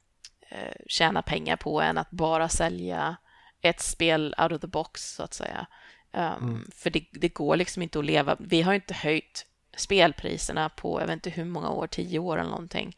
[0.55, 3.17] Eh, tjäna pengar på än att bara sälja
[3.61, 5.67] ett spel out of the box, så att säga.
[6.13, 6.71] Um, mm.
[6.75, 8.37] För det, det, går liksom inte att leva.
[8.41, 9.47] Vi har inte höjt
[9.77, 12.97] spelpriserna på, jag vet inte hur många år, tio år eller någonting.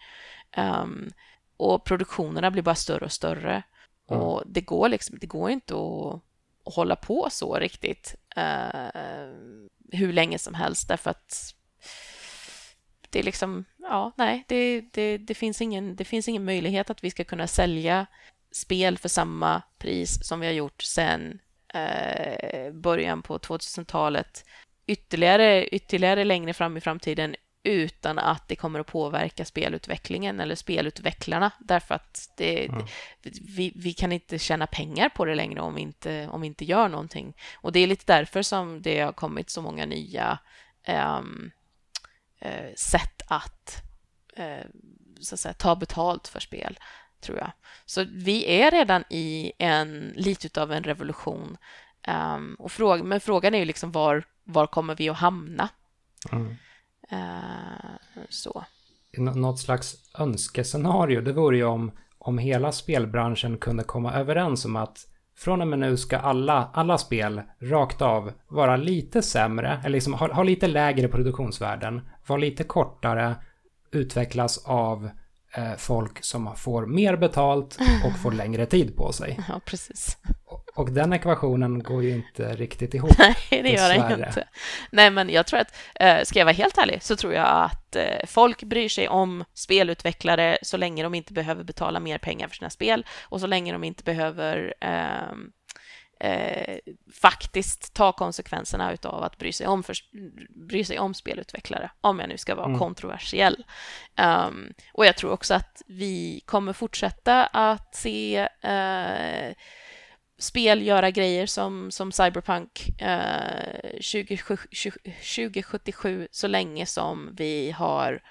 [0.56, 1.10] Um,
[1.56, 3.62] och produktionerna blir bara större och större.
[4.10, 4.22] Mm.
[4.22, 6.14] Och det går liksom, det går inte att,
[6.64, 9.30] att hålla på så riktigt uh,
[9.92, 11.54] hur länge som helst därför att
[13.10, 17.04] det är liksom, ja, nej, det, det, det, finns ingen, det finns ingen möjlighet att
[17.04, 18.06] vi ska kunna sälja
[18.52, 21.38] spel för samma pris som vi har gjort sedan
[21.74, 24.44] eh, början på 2000-talet
[24.86, 31.50] ytterligare, ytterligare längre fram i framtiden utan att det kommer att påverka spelutvecklingen eller spelutvecklarna
[31.58, 32.86] därför att det, mm.
[33.40, 36.64] vi, vi kan inte tjäna pengar på det längre om vi, inte, om vi inte
[36.64, 37.34] gör någonting.
[37.54, 40.38] Och det är lite därför som det har kommit så många nya
[40.88, 41.50] um,
[42.76, 43.82] sätt att,
[44.36, 44.66] eh,
[45.20, 46.78] så att säga, ta betalt för spel,
[47.20, 47.52] tror jag.
[47.86, 51.56] Så vi är redan i en lite av en revolution.
[52.08, 55.68] Um, och fråga, men frågan är ju liksom var, var kommer vi att hamna?
[56.32, 56.56] Mm.
[57.12, 57.96] Uh,
[58.28, 58.64] så.
[59.16, 65.06] Något slags önskescenario, det vore ju om, om hela spelbranschen kunde komma överens om att
[65.36, 70.14] från och med nu ska alla, alla spel rakt av vara lite sämre, eller liksom
[70.14, 73.36] ha, ha lite lägre produktionsvärden, vara lite kortare,
[73.92, 75.10] utvecklas av
[75.54, 79.40] eh, folk som får mer betalt och får längre tid på sig.
[79.48, 80.18] Ja, precis.
[80.44, 83.10] Och, och den ekvationen går ju inte riktigt ihop.
[83.18, 84.48] Nej, det gör den inte.
[84.90, 87.96] Nej, men jag tror att, eh, ska jag vara helt ärlig, så tror jag att
[87.96, 92.56] eh, folk bryr sig om spelutvecklare så länge de inte behöver betala mer pengar för
[92.56, 95.36] sina spel och så länge de inte behöver eh,
[96.24, 96.78] eh,
[97.12, 99.96] faktiskt ta konsekvenserna utav att bry sig om, för,
[100.66, 102.78] bry sig om spelutvecklare, om jag nu ska vara mm.
[102.78, 103.64] kontroversiell.
[104.46, 109.54] Um, och jag tror också att vi kommer fortsätta att se uh,
[110.38, 112.90] spel göra grejer som, som Cyberpunk
[114.00, 118.22] 20, 2077 så länge som vi har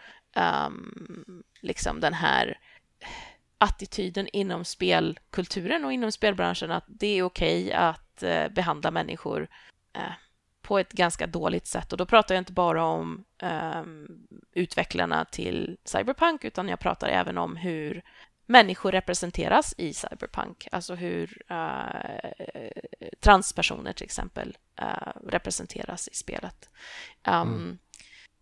[0.66, 2.58] um, liksom den här
[3.64, 9.48] attityden inom spelkulturen och inom spelbranschen att det är okej okay att eh, behandla människor
[9.94, 10.14] eh,
[10.62, 11.92] på ett ganska dåligt sätt.
[11.92, 13.84] Och då pratar jag inte bara om eh,
[14.54, 18.04] utvecklarna till Cyberpunk utan jag pratar även om hur
[18.46, 26.70] människor representeras i cyberpunk, alltså hur uh, transpersoner till exempel uh, representeras i spelet.
[27.28, 27.78] Um, mm.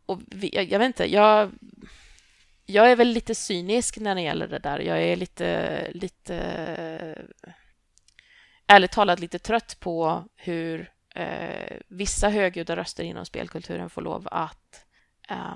[0.06, 1.52] Och vi, jag, jag, vet inte, jag,
[2.72, 4.80] jag är väl lite cynisk när det gäller det där.
[4.80, 6.36] Jag är lite, lite
[8.68, 14.86] ärligt talat lite trött på hur eh, vissa högljudda röster inom spelkulturen får lov att,
[15.30, 15.56] eh,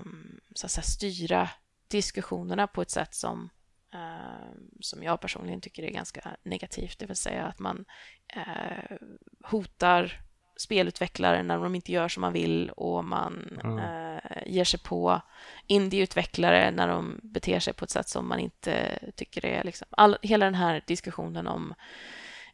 [0.55, 1.49] så att säga, styra
[1.87, 3.49] diskussionerna på ett sätt som
[3.93, 7.85] eh, som jag personligen tycker är ganska negativt, det vill säga att man
[8.27, 8.97] eh,
[9.43, 10.21] hotar
[10.57, 13.79] spelutvecklare när de inte gör som man vill och man mm.
[13.79, 15.21] eh, ger sig på
[15.67, 19.63] indieutvecklare när de beter sig på ett sätt som man inte tycker är...
[19.63, 21.73] Liksom, all, hela den här diskussionen om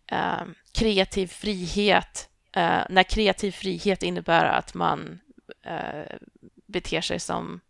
[0.08, 5.20] eh, kreativ frihet, eh, när kreativ frihet innebär att man
[5.66, 6.18] eh,
[6.66, 7.62] beter sig som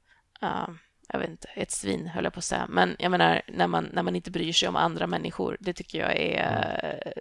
[0.42, 0.78] ehm,
[1.14, 2.66] jag vet inte, ett svin höll jag på att säga.
[2.70, 6.00] Men jag menar, när man, när man inte bryr sig om andra människor, det tycker
[6.00, 7.14] jag är.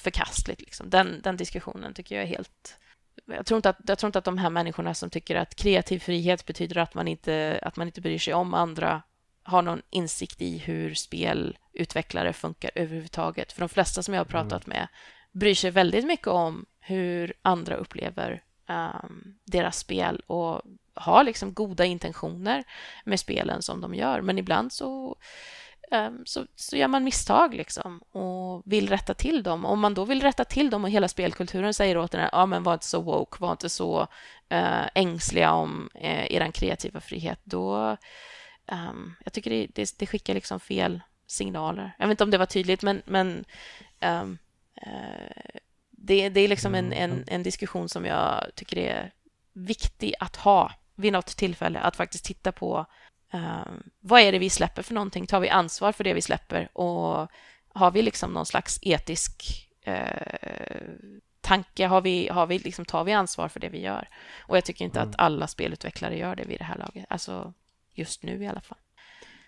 [0.00, 0.60] Förkastligt.
[0.60, 0.90] Liksom.
[0.90, 2.78] Den, den diskussionen tycker jag är helt...
[3.26, 5.98] Jag tror, inte att, jag tror inte att de här människorna som tycker att kreativ
[5.98, 9.02] frihet betyder att man inte, att man inte bryr sig om andra
[9.42, 13.52] har någon insikt i hur spelutvecklare funkar överhuvudtaget.
[13.52, 14.78] För de flesta som jag har pratat mm.
[14.78, 14.88] med
[15.32, 20.62] bryr sig väldigt mycket om hur andra upplever um, deras spel och
[20.94, 22.64] har liksom goda intentioner
[23.04, 24.20] med spelen som de gör.
[24.20, 25.16] Men ibland så,
[26.24, 29.64] så, så, gör man misstag liksom och vill rätta till dem.
[29.64, 32.62] Om man då vill rätta till dem och hela spelkulturen säger åt en ja men
[32.62, 34.00] var inte så woke, var inte så
[34.52, 37.96] uh, ängsliga om uh, er kreativa frihet, då
[38.72, 41.94] um, jag tycker det, det, det, skickar liksom fel signaler.
[41.98, 43.44] Jag vet inte om det var tydligt, men, men
[44.00, 44.38] um,
[44.86, 45.52] uh,
[45.90, 49.12] det, det är liksom en, mm, en, en diskussion som jag tycker är
[49.52, 52.86] viktig att ha vid något tillfälle, att faktiskt titta på
[53.34, 53.62] uh,
[54.00, 55.26] vad är det vi släpper för någonting?
[55.26, 56.68] Tar vi ansvar för det vi släpper?
[56.72, 57.30] Och
[57.68, 59.94] har vi liksom någon slags etisk uh,
[61.40, 61.86] tanke?
[61.86, 64.08] Har vi, har vi liksom, tar vi ansvar för det vi gör?
[64.38, 65.10] Och jag tycker inte mm.
[65.10, 67.06] att alla spelutvecklare gör det vid det här laget.
[67.08, 67.54] Alltså
[67.94, 68.78] just nu i alla fall.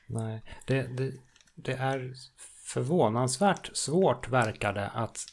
[0.06, 1.12] Nej, det, det,
[1.54, 2.14] det är
[2.64, 5.24] förvånansvärt svårt verkar det att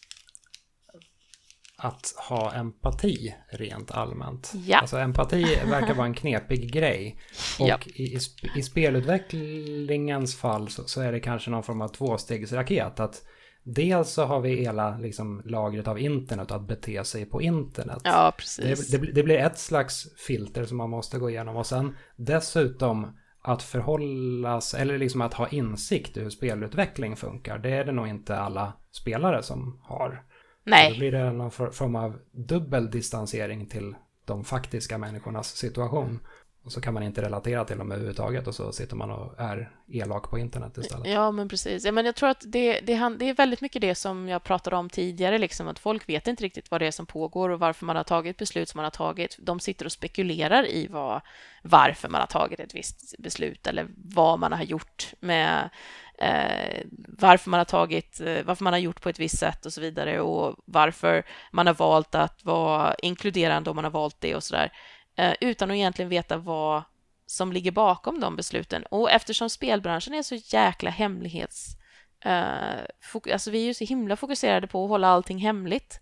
[1.78, 4.54] att ha empati rent allmänt.
[4.66, 4.78] Ja.
[4.78, 7.20] Alltså empati verkar vara en knepig grej.
[7.60, 7.80] Och ja.
[7.86, 8.18] i,
[8.56, 13.00] i, spelutvecklingens fall så, så, är det kanske någon form av tvåstegsraket.
[13.00, 13.24] Att
[13.64, 18.02] dels så har vi hela liksom, lagret av internet att bete sig på internet.
[18.04, 18.92] Ja, precis.
[18.92, 21.56] Det, det, det blir ett slags filter som man måste gå igenom.
[21.56, 27.58] Och sen dessutom att förhållas, eller liksom att ha insikt i hur spelutveckling funkar.
[27.58, 30.24] Det är det nog inte alla spelare som har.
[30.68, 30.92] Nej.
[30.92, 33.96] då blir det någon form av dubbel distansering till
[34.26, 36.20] de faktiska människornas situation.
[36.68, 39.72] Och så kan man inte relatera till dem överhuvudtaget och så sitter man och är
[39.88, 41.08] elak på internet istället.
[41.08, 41.86] Ja, men precis.
[41.86, 44.76] Ja, men jag tror att det, det, det är väldigt mycket det som jag pratade
[44.76, 47.86] om tidigare, liksom, att folk vet inte riktigt vad det är som pågår och varför
[47.86, 49.38] man har tagit beslut som man har tagit.
[49.40, 51.22] De sitter och spekulerar i vad,
[51.64, 55.70] varför man har tagit ett visst beslut eller vad man har gjort med
[56.18, 59.74] eh, varför man har tagit, eh, varför man har gjort på ett visst sätt och
[59.74, 64.36] så vidare och varför man har valt att vara inkluderande om man har valt det
[64.36, 64.72] och så där.
[65.18, 66.84] Eh, utan att egentligen veta vad
[67.26, 68.84] som ligger bakom de besluten.
[68.84, 71.78] Och eftersom spelbranschen är så jäkla hemlighets...
[72.26, 76.00] Uh, alltså vi är ju så himla fokuserade på att hålla allting hemligt.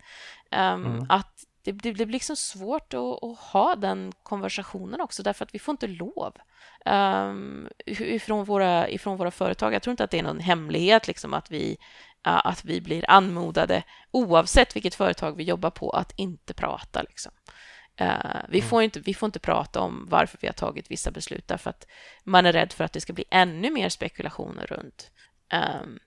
[0.51, 1.05] Um, mm.
[1.09, 5.55] Att det, det, det, blir liksom svårt att, att, ha den konversationen också därför att
[5.55, 6.33] vi får inte lov
[6.85, 9.73] um, ifrån, våra, ifrån våra företag.
[9.73, 11.77] Jag tror inte att det är någon hemlighet liksom att vi,
[12.27, 17.01] uh, att vi blir anmodade oavsett vilket företag vi jobbar på att inte prata.
[17.01, 17.31] Liksom.
[18.01, 18.69] Uh, vi, mm.
[18.69, 21.87] får inte, vi får inte prata om varför vi har tagit vissa beslut därför att
[22.23, 25.11] man är rädd för att det ska bli ännu mer spekulationer runt
[25.53, 25.99] um,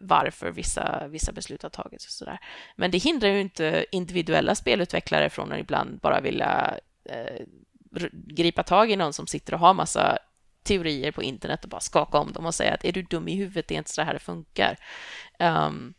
[0.00, 2.38] varför vissa, vissa beslut har tagits och sådär.
[2.76, 6.78] Men det hindrar ju inte individuella spelutvecklare från att ibland bara vilja
[7.10, 7.46] uh,
[8.12, 10.18] gripa tag i någon som sitter och har massa
[10.62, 13.34] teorier på internet och bara skaka om dem och säga att är du dum i
[13.34, 14.76] huvudet, det är inte så här det funkar.
[15.38, 15.94] Um,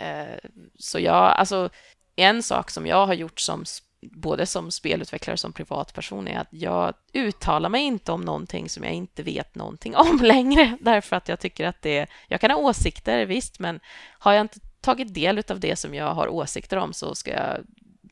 [0.00, 1.70] uh, så jag, alltså
[2.16, 3.64] en sak som jag har gjort som
[4.00, 8.84] både som spelutvecklare och som privatperson är att jag uttalar mig inte om någonting som
[8.84, 12.06] jag inte vet någonting om längre därför att jag tycker att det...
[12.28, 16.14] Jag kan ha åsikter, visst, men har jag inte tagit del av det som jag
[16.14, 17.58] har åsikter om så ska jag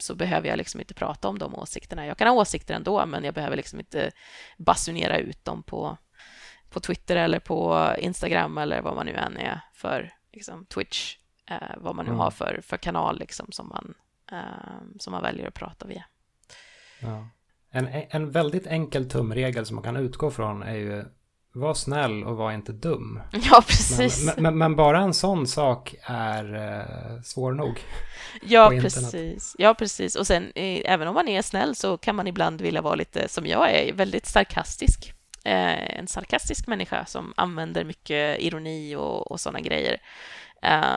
[0.03, 2.07] så behöver jag liksom inte prata om de åsikterna.
[2.07, 4.11] Jag kan ha åsikter ändå, men jag behöver liksom inte
[4.59, 5.99] basunera ut dem på,
[6.71, 11.17] på Twitter eller på Instagram eller vad man nu än är för liksom, Twitch,
[11.51, 12.21] eh, vad man nu mm.
[12.21, 13.95] har för, för kanal liksom, som man
[14.33, 16.05] Ehm, som man väljer att prata via.
[17.01, 17.29] Ja.
[17.71, 21.05] En, en väldigt enkel tumregel som man kan utgå från är ju
[21.57, 23.21] var snäll och var inte dum.
[23.33, 24.25] Ja, precis.
[24.25, 27.81] Men, men, men bara en sån sak är eh, svår nog.
[28.43, 29.57] Ja, precis.
[29.59, 30.17] Ja, precis.
[30.17, 33.29] Och sen, eh, även om man är snäll så kan man ibland vilja vara lite,
[33.29, 35.13] som jag är, väldigt sarkastisk.
[35.45, 40.01] Eh, en sarkastisk människa som använder mycket ironi och, och sådana grejer.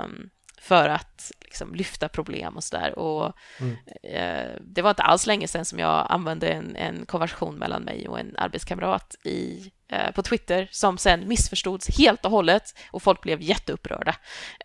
[0.04, 0.30] Um,
[0.62, 3.00] för att liksom, lyfta problem och sådär.
[3.00, 3.76] Och mm.
[4.04, 8.08] eh, det var inte alls länge sedan som jag använde en, en konversation mellan mig
[8.08, 13.22] och en arbetskamrat i, eh, på Twitter som sen missförstods helt och hållet och folk
[13.22, 14.16] blev jätteupprörda.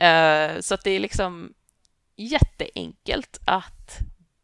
[0.00, 1.52] Eh, så att det är liksom
[2.16, 3.98] jätteenkelt att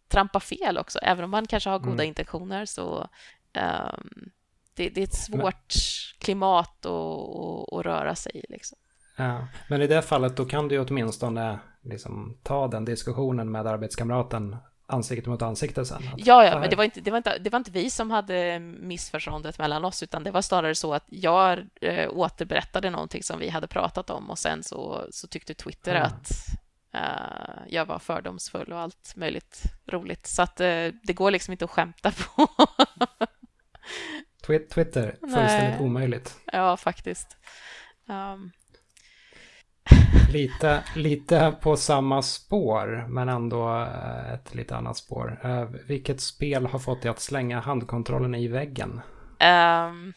[0.09, 2.07] trampa fel också, även om man kanske har goda mm.
[2.07, 3.09] intentioner så
[3.55, 4.31] um,
[4.75, 5.75] det, det, är ett svårt
[6.19, 8.45] klimat att, att, att röra sig i.
[8.49, 8.79] Liksom.
[9.17, 14.57] Ja, men i det fallet då kan du åtminstone liksom ta den diskussionen med arbetskamraten
[14.87, 16.03] ansikte mot ansikte sen.
[16.17, 18.59] Ja, ja, men det var, inte, det, var inte, det var inte vi som hade
[18.61, 23.49] missförståndet mellan oss, utan det var snarare så att jag äh, återberättade någonting som vi
[23.49, 26.07] hade pratat om och sen så, så tyckte Twitter mm.
[26.07, 26.31] att
[26.95, 30.27] äh, jag var fördomsfull och allt möjligt roligt.
[30.27, 32.49] Så att äh, det går liksom inte att skämta på.
[34.47, 35.81] Twitter, fullständigt Nej.
[35.81, 36.39] omöjligt.
[36.53, 37.37] Ja, faktiskt.
[38.07, 38.53] Um,
[40.33, 45.41] lite, lite på samma spår, men ändå eh, ett lite annat spår.
[45.45, 49.01] Uh, vilket spel har fått dig att slänga handkontrollen i väggen?
[49.41, 50.13] Um,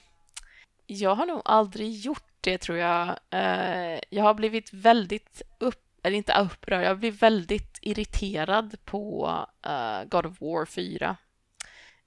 [0.87, 3.07] jag har nog aldrig gjort det, tror jag.
[3.33, 9.27] Uh, jag har blivit väldigt upp eller inte upprörd, jag blev väldigt irriterad på
[9.67, 11.15] uh, God of War 4.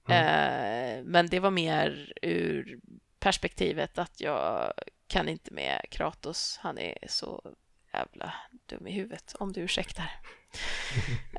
[0.09, 1.05] Mm.
[1.05, 2.79] men det var mer ur
[3.19, 4.73] perspektivet att jag
[5.07, 6.59] kan inte med Kratos.
[6.61, 7.53] Han är så
[7.93, 8.33] jävla
[8.65, 10.11] dum i huvudet, om du ursäktar.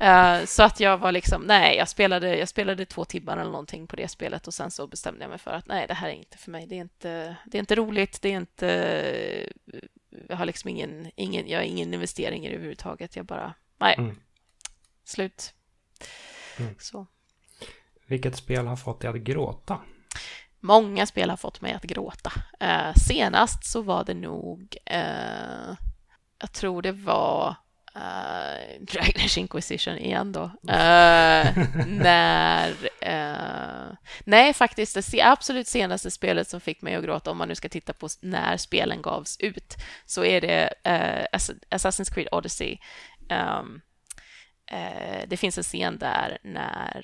[0.01, 3.87] Uh, så att jag var liksom, nej, jag spelade, jag spelade två timmar eller någonting
[3.87, 6.13] på det spelet och sen så bestämde jag mig för att nej, det här är
[6.13, 6.67] inte för mig.
[6.67, 9.49] Det är inte, det är inte roligt, det är inte,
[10.27, 13.15] jag har liksom ingen, ingen, jag har ingen investering i det överhuvudtaget.
[13.15, 14.19] Jag bara, nej, mm.
[15.03, 15.53] slut.
[16.59, 16.75] Mm.
[16.79, 17.07] Så.
[18.05, 19.81] Vilket spel har fått dig att gråta?
[20.59, 22.31] Många spel har fått mig att gråta.
[22.63, 25.75] Uh, senast så var det nog uh,
[26.39, 27.55] jag tror det var
[27.95, 30.43] uh, Dragon Inquisition igen då.
[30.43, 32.69] Uh, när...
[33.07, 37.55] Uh, nej, faktiskt det absolut senaste spelet som fick mig att gråta, om man nu
[37.55, 41.37] ska titta på när spelen gavs ut, så är det uh,
[41.69, 42.77] Assassin's Creed Odyssey.
[43.29, 43.81] Um,
[45.27, 47.03] det finns en scen där när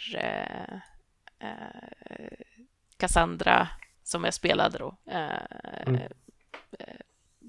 [3.08, 3.68] Cassandra,
[4.04, 4.98] som jag spelade då,
[5.86, 6.00] mm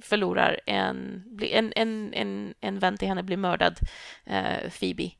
[0.02, 3.78] förlorar en, en, en, en, en vän till henne blir mördad,
[4.24, 5.10] eh, Phoebe.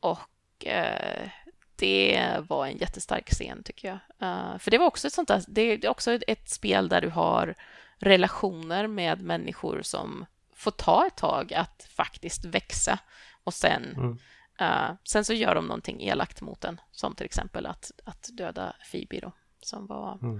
[0.00, 1.28] Och eh,
[1.76, 4.28] det var en jättestark scen tycker jag.
[4.28, 7.08] Uh, för det var också ett sånt där, det är också ett spel där du
[7.08, 7.54] har
[7.98, 12.98] relationer med människor som får ta ett tag att faktiskt växa
[13.44, 14.18] och sen mm.
[14.60, 18.76] uh, sen så gör de någonting elakt mot en, som till exempel att, att döda
[18.90, 19.32] Phoebe då,
[19.64, 20.34] som var mm.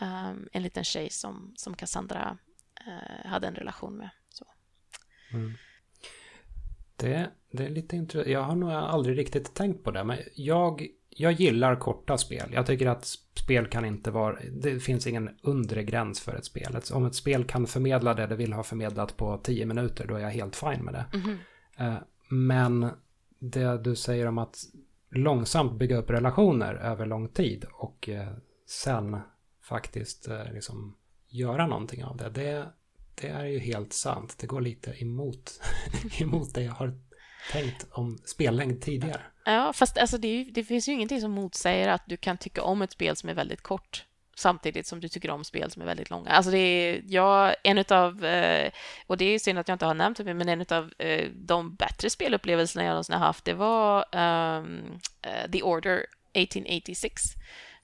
[0.00, 2.38] um, en liten tjej som, som Cassandra
[2.86, 4.10] eh, hade en relation med.
[4.28, 4.44] Så.
[5.32, 5.52] Mm.
[6.96, 8.32] Det, det är lite intressant.
[8.32, 10.04] Jag har nog aldrig riktigt tänkt på det.
[10.04, 12.50] Men jag, jag gillar korta spel.
[12.52, 14.38] Jag tycker att spel kan inte vara...
[14.52, 16.76] Det finns ingen undre gräns för ett spel.
[16.92, 20.20] Om ett spel kan förmedla det det vill ha förmedlat på tio minuter, då är
[20.20, 21.04] jag helt fine med det.
[21.12, 21.38] Mm
[21.76, 21.98] -hmm.
[22.28, 22.90] Men
[23.38, 24.56] det du säger om att
[25.10, 28.28] långsamt bygga upp relationer över lång tid och eh,
[28.66, 29.20] sen
[29.62, 30.96] faktiskt eh, liksom
[31.28, 32.30] göra någonting av det.
[32.30, 32.66] Det,
[33.14, 34.38] det är ju helt sant.
[34.38, 35.60] Det går lite emot,
[36.20, 36.98] emot det jag har
[37.52, 39.20] tänkt om spellängd tidigare.
[39.44, 42.62] Ja, fast alltså det, ju, det, finns ju ingenting som motsäger att du kan tycka
[42.62, 44.04] om ett spel som är väldigt kort
[44.36, 46.30] samtidigt som du tycker om spel som är väldigt långa.
[46.30, 48.70] Alltså det är, jag, en utav, eh,
[49.06, 51.74] och det är synd att jag inte har nämnt det, men en av eh, de
[51.74, 54.98] bättre spelupplevelserna jag någonsin har haft, det var um,
[55.52, 57.22] The Order 1886,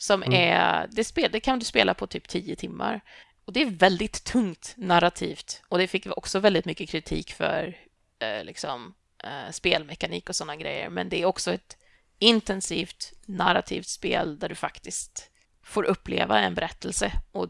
[0.03, 0.34] som mm.
[0.34, 3.01] är, det, spel, det kan du spela på typ tio timmar.
[3.44, 7.76] Och det är väldigt tungt narrativt och det fick också väldigt mycket kritik för
[8.18, 8.94] eh, liksom,
[9.24, 10.90] eh, spelmekanik och sådana grejer.
[10.90, 11.76] Men det är också ett
[12.18, 15.30] intensivt narrativt spel där du faktiskt
[15.62, 17.48] får uppleva en berättelse och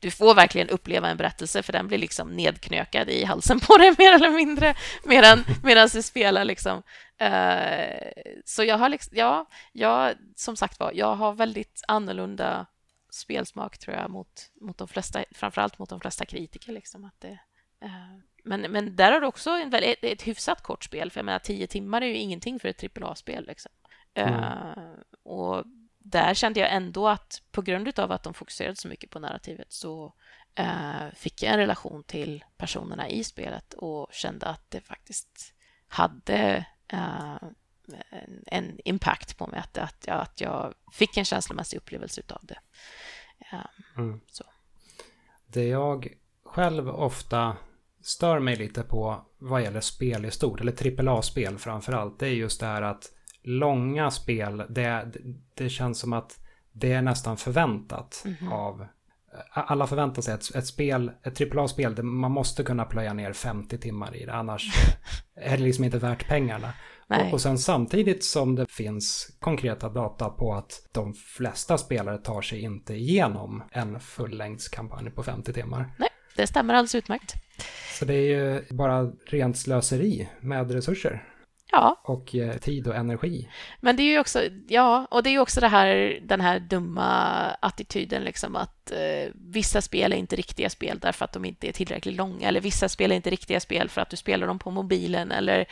[0.00, 3.94] du får verkligen uppleva en berättelse för den blir liksom nedknökad i halsen på dig
[3.98, 4.74] mer eller mindre
[5.04, 6.82] medan, medan du spelar liksom.
[7.22, 12.66] Uh, så jag har liksom, ja, jag, som sagt var, jag har väldigt annorlunda
[13.10, 16.72] spelsmak tror jag mot, mot de flesta, framförallt mot de flesta kritiker.
[16.72, 17.38] Liksom, att det,
[17.80, 21.24] eh, men, men där har du också en, ett, ett hyfsat kort spel, för jag
[21.24, 23.46] menar tio timmar är ju ingenting för ett AAA-spel.
[23.46, 23.72] Liksom.
[24.14, 24.34] Mm.
[24.34, 24.72] Uh,
[25.22, 25.64] och
[26.10, 29.72] där kände jag ändå att på grund av att de fokuserade så mycket på narrativet
[29.72, 30.14] så
[30.54, 35.54] eh, fick jag en relation till personerna i spelet och kände att det faktiskt
[35.88, 37.36] hade eh,
[38.10, 42.46] en, en, impact på mig, att, att, jag, att jag fick en känslomässig upplevelse av
[42.46, 42.58] det.
[43.96, 44.20] Mm.
[44.30, 44.44] Så.
[45.46, 46.08] Det jag
[46.44, 47.56] själv ofta
[48.02, 52.34] stör mig lite på vad gäller spel i stort, eller AAA-spel framför allt, det är
[52.34, 53.12] just det här att
[53.48, 55.12] långa spel, det,
[55.54, 56.38] det känns som att
[56.72, 58.52] det är nästan förväntat mm -hmm.
[58.52, 58.86] av
[59.52, 64.16] alla förväntar sig ett, ett spel, ett AAA-spel, man måste kunna plöja ner 50 timmar
[64.16, 64.70] i det, annars
[65.34, 66.72] är det liksom inte värt pengarna.
[67.08, 72.42] Och, och sen samtidigt som det finns konkreta data på att de flesta spelare tar
[72.42, 75.90] sig inte igenom en fullängdskampanj på 50 timmar.
[75.98, 77.34] Nej, det stämmer alldeles utmärkt.
[77.98, 81.24] Så det är ju bara rent slöseri med resurser.
[81.70, 82.00] Ja.
[82.04, 83.48] Och eh, tid och energi.
[83.80, 86.60] Men det är ju också, ja, och det är ju också det här, den här
[86.60, 87.10] dumma
[87.60, 91.72] attityden liksom att eh, vissa spel är inte riktiga spel därför att de inte är
[91.72, 94.70] tillräckligt långa eller vissa spel är inte riktiga spel för att du spelar dem på
[94.70, 95.66] mobilen eller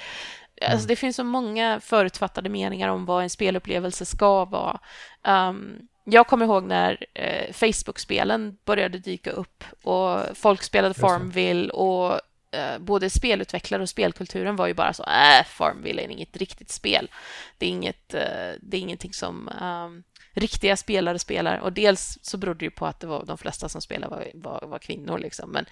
[0.60, 0.72] Mm.
[0.72, 4.80] Alltså det finns så många förutfattade meningar om vad en spelupplevelse ska vara.
[5.22, 12.20] Um, jag kommer ihåg när eh, Facebook-spelen började dyka upp och folk spelade Farmville och
[12.56, 17.10] eh, både spelutvecklare och spelkulturen var ju bara så äh, Farmville är inget riktigt spel.
[17.58, 20.02] Det är, inget, eh, det är ingenting som um,
[20.32, 23.80] riktiga spelare spelar och dels så berodde det på att det var de flesta som
[23.80, 25.66] spelade var, var, var kvinnor liksom, men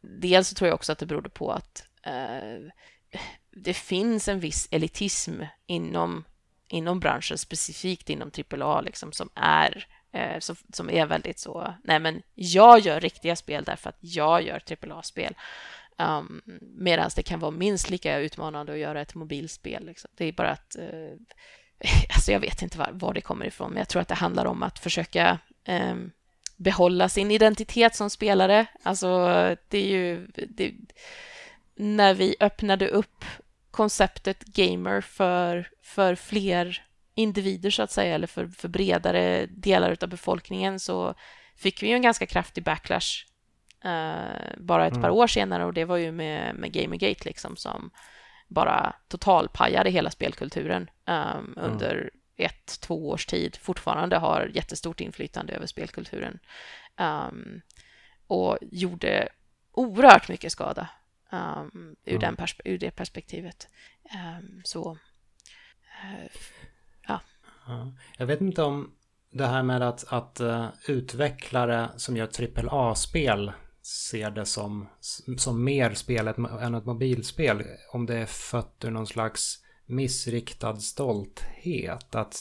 [0.00, 2.70] dels så tror jag också att det berodde på att uh,
[3.50, 6.24] det finns en viss elitism inom,
[6.68, 11.98] inom branschen, specifikt inom AAA, liksom, som är eh, som, som är väldigt så, nej
[11.98, 15.34] men jag gör riktiga spel därför att jag gör AAA-spel.
[15.98, 19.86] Ehm, um, Medan det kan vara minst lika utmanande att göra ett mobilspel.
[19.86, 20.10] Liksom.
[20.14, 21.16] Det är bara att, Uh,
[22.14, 24.44] alltså jag vet inte var, var, det kommer ifrån, men jag tror att det handlar
[24.44, 25.38] om att försöka
[25.68, 26.10] um,
[26.56, 28.66] behålla sin identitet som spelare.
[28.82, 29.08] Alltså
[29.68, 30.72] det är ju, det,
[31.74, 33.24] när vi öppnade upp
[33.70, 36.84] konceptet gamer för, för fler
[37.14, 41.14] individer så att säga, eller för, för bredare delar av befolkningen så
[41.56, 43.26] fick vi ju en ganska kraftig backlash
[43.84, 45.02] uh, bara ett mm.
[45.02, 47.90] par år senare och det var ju med, med Gamergate liksom som
[48.48, 52.10] bara totalpajade hela spelkulturen um, under mm.
[52.36, 56.38] ett, två års tid fortfarande har jättestort inflytande över spelkulturen
[56.98, 57.60] um,
[58.26, 59.28] och gjorde
[59.72, 60.88] oerhört mycket skada
[61.30, 63.68] um, ur, den perspe ur det perspektivet.
[64.38, 66.28] Um, så, uh,
[67.08, 67.20] ja.
[67.66, 67.92] ja.
[68.18, 68.94] Jag vet inte om
[69.30, 72.28] det här med att, att uh, utvecklare som gör
[72.68, 73.52] AAA-spel
[73.86, 74.86] ser det som,
[75.36, 76.28] som mer spel
[76.60, 77.62] än ett mobilspel.
[77.92, 82.14] Om det är fött ur någon slags missriktad stolthet.
[82.14, 82.36] Att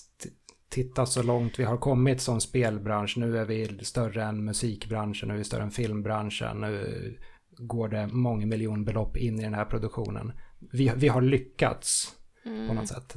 [0.70, 3.18] titta så långt vi har kommit som spelbransch.
[3.18, 6.62] Nu är vi större än musikbranschen, nu är vi större än filmbranschen.
[6.62, 7.18] Nu
[7.58, 10.32] går det många miljonbelopp in i den här produktionen.
[10.72, 12.16] Vi, vi har lyckats
[12.46, 12.68] mm.
[12.68, 13.16] på något sätt.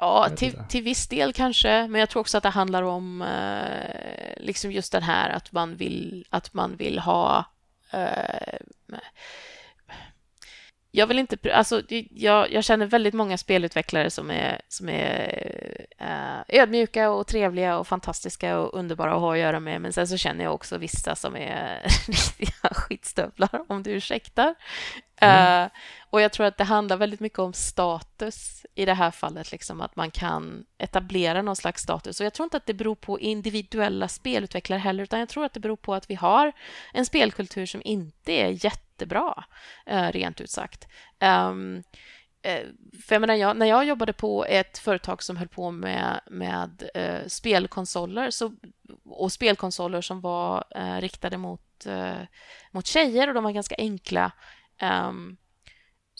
[0.00, 4.34] Ja, till, till viss del kanske, men jag tror också att det handlar om eh,
[4.36, 7.44] liksom just den här att man vill, att man vill ha
[7.92, 8.58] eh,
[10.92, 16.60] jag vill inte, alltså jag, jag känner väldigt många spelutvecklare som är, som är äh,
[16.60, 19.80] ödmjuka och trevliga och fantastiska och underbara att ha att göra med.
[19.80, 24.54] Men sen så känner jag också vissa som är riktiga skitstövlar, om du ursäktar.
[25.16, 25.70] Mm.
[26.10, 29.80] Och jag tror att det handlar väldigt mycket om status i det här fallet, liksom
[29.80, 32.20] att man kan etablera någon slags status.
[32.20, 35.52] Och jag tror inte att det beror på individuella spelutvecklare heller, utan jag tror att
[35.52, 36.52] det beror på att vi har
[36.92, 39.44] en spelkultur som inte är jättebra,
[39.86, 40.88] eh, rent ut sagt.
[41.20, 41.82] Um,
[43.06, 46.90] för jag menar, jag, när jag jobbade på ett företag som höll på med, med
[46.94, 48.52] eh, spelkonsoler så,
[49.04, 52.22] och spelkonsoler som var eh, riktade mot, eh,
[52.70, 54.32] mot tjejer och de var ganska enkla
[54.82, 55.36] Um,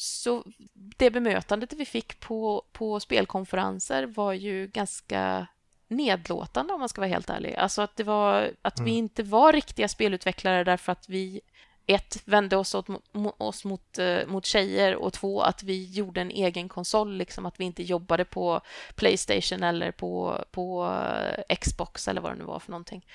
[0.00, 5.46] så det bemötandet vi fick på, på spelkonferenser var ju ganska
[5.88, 7.54] nedlåtande om man ska vara helt ärlig.
[7.54, 8.90] Alltså att det var att mm.
[8.90, 11.40] vi inte var riktiga spelutvecklare därför att vi
[11.86, 16.20] ett, vände oss, åt, mot, oss mot, uh, mot tjejer och två, att vi gjorde
[16.20, 18.60] en egen konsol, liksom att vi inte jobbade på
[18.94, 23.06] Playstation eller på, på uh, Xbox eller vad det nu var för någonting.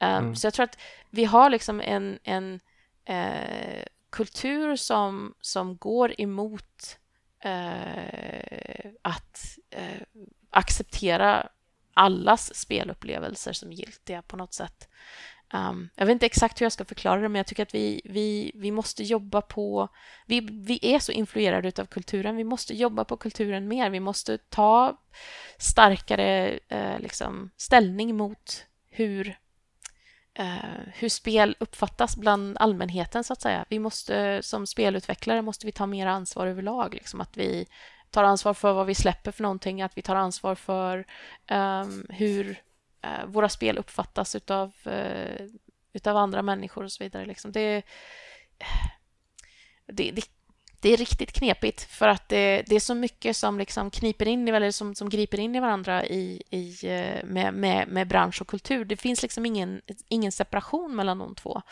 [0.00, 0.36] Um, mm.
[0.36, 0.78] Så jag tror att
[1.10, 2.60] vi har liksom en, en
[3.10, 6.98] uh, kultur som, som går emot
[7.44, 10.02] eh, att eh,
[10.50, 11.48] acceptera
[11.94, 14.88] allas spelupplevelser som giltiga på något sätt.
[15.54, 18.00] Um, jag vet inte exakt hur jag ska förklara det, men jag tycker att vi,
[18.04, 19.88] vi, vi måste jobba på...
[20.26, 22.36] Vi, vi är så influerade av kulturen.
[22.36, 23.90] Vi måste jobba på kulturen mer.
[23.90, 25.00] Vi måste ta
[25.58, 29.38] starkare eh, liksom, ställning mot hur
[30.34, 30.56] eh,
[30.94, 33.64] hur spel uppfattas bland allmänheten så att säga.
[33.68, 37.66] Vi måste som spelutvecklare måste vi ta mer ansvar överlag, liksom att vi
[38.10, 41.06] tar ansvar för vad vi släpper för någonting, att vi tar ansvar för
[41.46, 42.62] eh, hur
[43.02, 45.46] eh, våra spel uppfattas utav, eh,
[45.92, 47.26] utav andra människor och så vidare.
[47.26, 47.52] Liksom.
[47.52, 47.82] Det,
[49.86, 50.22] det, det,
[50.82, 54.48] det är riktigt knepigt för att det, det, är så mycket som liksom kniper in
[54.48, 58.48] eller som, som griper in i varandra i, i, eh, med, med, med bransch och
[58.48, 58.84] kultur.
[58.84, 61.62] Det finns liksom ingen, ingen separation mellan de två.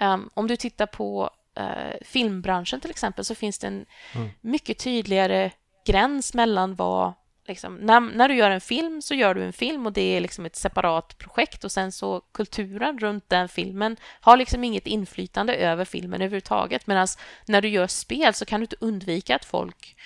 [0.00, 4.30] Um, om du tittar på uh, filmbranschen till exempel så finns det en mm.
[4.40, 5.50] mycket tydligare
[5.86, 7.12] gräns mellan vad
[7.46, 10.20] Liksom, när, när, du gör en film så gör du en film och det är
[10.20, 15.54] liksom ett separat projekt och sen så kulturen runt den filmen har liksom inget inflytande
[15.54, 16.86] över filmen överhuvudtaget.
[16.86, 17.06] Medan
[17.46, 19.96] när du gör spel så kan du inte undvika att folk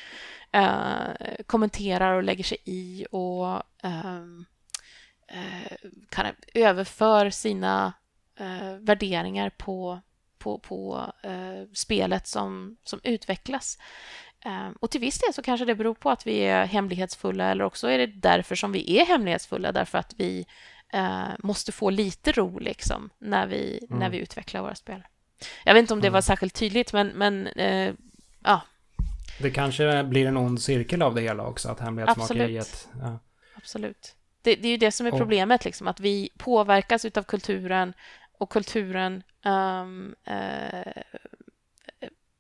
[0.53, 4.45] eh, kommenterar och lägger sig i och ehm,
[5.29, 5.77] eh,
[6.09, 7.93] kan överför sina
[8.37, 10.01] eh, värderingar på,
[10.39, 13.79] på, på eh, spelet som, som utvecklas.
[14.45, 17.65] Ehm, och till viss del så kanske det beror på att vi är hemlighetsfulla eller
[17.65, 20.47] också är det därför som vi är hemlighetsfulla därför att vi
[20.93, 23.99] eh, måste få lite ro liksom när vi, mm.
[23.99, 25.03] när vi utvecklar våra spel.
[25.65, 26.15] Jag vet inte om det mm.
[26.15, 27.95] var särskilt tydligt men, men eh,
[28.45, 28.61] ja.
[29.41, 32.89] Det kanske blir en ond cirkel av det hela också, att hemlighetsmakeriet...
[33.01, 33.19] Ja.
[33.57, 34.15] Absolut.
[34.43, 37.93] Det, det, är ju det som är problemet, liksom, att vi påverkas av kulturen
[38.39, 41.03] och kulturen um, uh,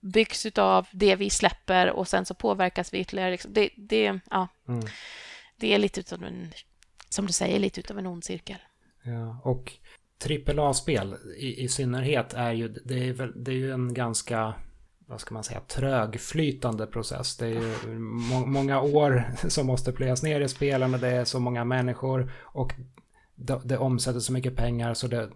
[0.01, 3.31] byggs av det vi släpper och sen så påverkas vi ytterligare.
[3.31, 3.53] Liksom.
[3.53, 4.85] Det, det, ja, mm.
[5.57, 6.53] det är lite utav en,
[7.09, 8.59] som du säger, lite utav en ond cirkel.
[9.03, 9.73] Ja, och
[10.27, 14.55] AAA-spel i, i synnerhet är ju, det är, väl, det är ju en ganska,
[15.07, 17.37] vad ska man säga, trögflytande process.
[17.37, 21.25] Det är ju må, många år som måste plöjas ner i spelen och det är
[21.25, 22.75] så många människor och
[23.35, 25.31] det, det omsätter så mycket pengar så det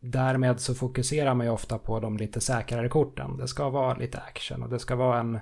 [0.00, 3.36] därmed så fokuserar man ju ofta på de lite säkrare korten.
[3.36, 5.40] Det ska vara lite action och det ska vara en,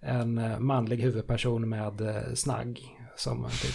[0.00, 3.74] en manlig huvudperson med eh, snagg som typ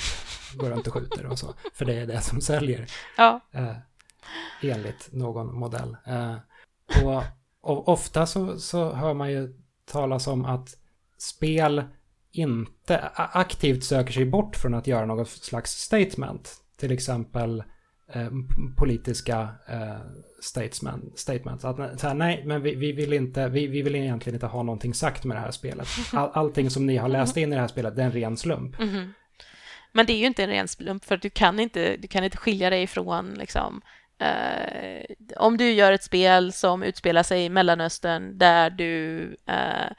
[0.60, 1.54] går runt och skjuter och så.
[1.74, 2.86] För det är det som säljer.
[3.18, 3.40] Ja.
[3.52, 3.76] Eh,
[4.62, 5.98] enligt någon modell.
[6.06, 6.36] Eh,
[7.06, 7.24] och,
[7.62, 9.54] och, ofta så, så hör man ju
[9.86, 10.78] talas om att
[11.18, 11.84] spel
[12.32, 16.56] inte aktivt söker sig bort från att göra något slags statement.
[16.78, 17.64] Till exempel
[18.14, 18.30] Eh,
[18.78, 19.98] politiska eh,
[20.42, 21.66] statement, statements.
[21.66, 24.64] Att, så här, nej, men vi, vi, vill inte, vi, vi vill egentligen inte ha
[24.64, 25.88] någonting sagt med det här spelet.
[26.14, 28.38] All, allting som ni har läst in i det här spelet, det är en ren
[28.38, 28.80] slump.
[28.80, 29.14] Mm -hmm.
[29.92, 32.38] Men det är ju inte en ren slump, för du kan inte, du kan inte
[32.38, 33.82] skilja dig från liksom,
[34.20, 35.06] eh,
[35.38, 39.92] om du gör ett spel som utspelar sig i Mellanöstern där du Eh,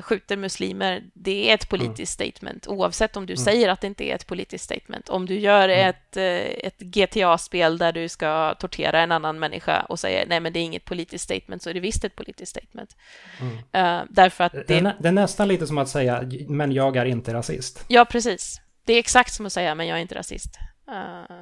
[0.00, 2.30] skjuter muslimer, det är ett politiskt mm.
[2.30, 3.44] statement oavsett om du mm.
[3.44, 5.08] säger att det inte är ett politiskt statement.
[5.08, 5.88] Om du gör mm.
[5.88, 10.52] ett, eh, ett GTA-spel där du ska tortera en annan människa och säger nej men
[10.52, 12.96] det är inget politiskt statement så är det visst ett politiskt statement.
[13.42, 14.64] Uh, därför att det...
[14.68, 17.84] Det är, det är nästan lite som att säga men jag är inte rasist.
[17.88, 18.60] Ja, precis.
[18.84, 20.58] Det är exakt som att säga men jag är inte rasist.
[20.88, 21.36] Uh,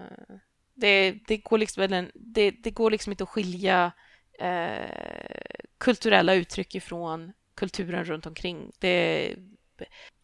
[0.74, 3.93] det, det, går liksom, det, det går liksom inte att skilja
[4.43, 4.87] uh,
[5.78, 8.72] kulturella uttryck ifrån kulturen runt omkring.
[8.78, 9.34] Det,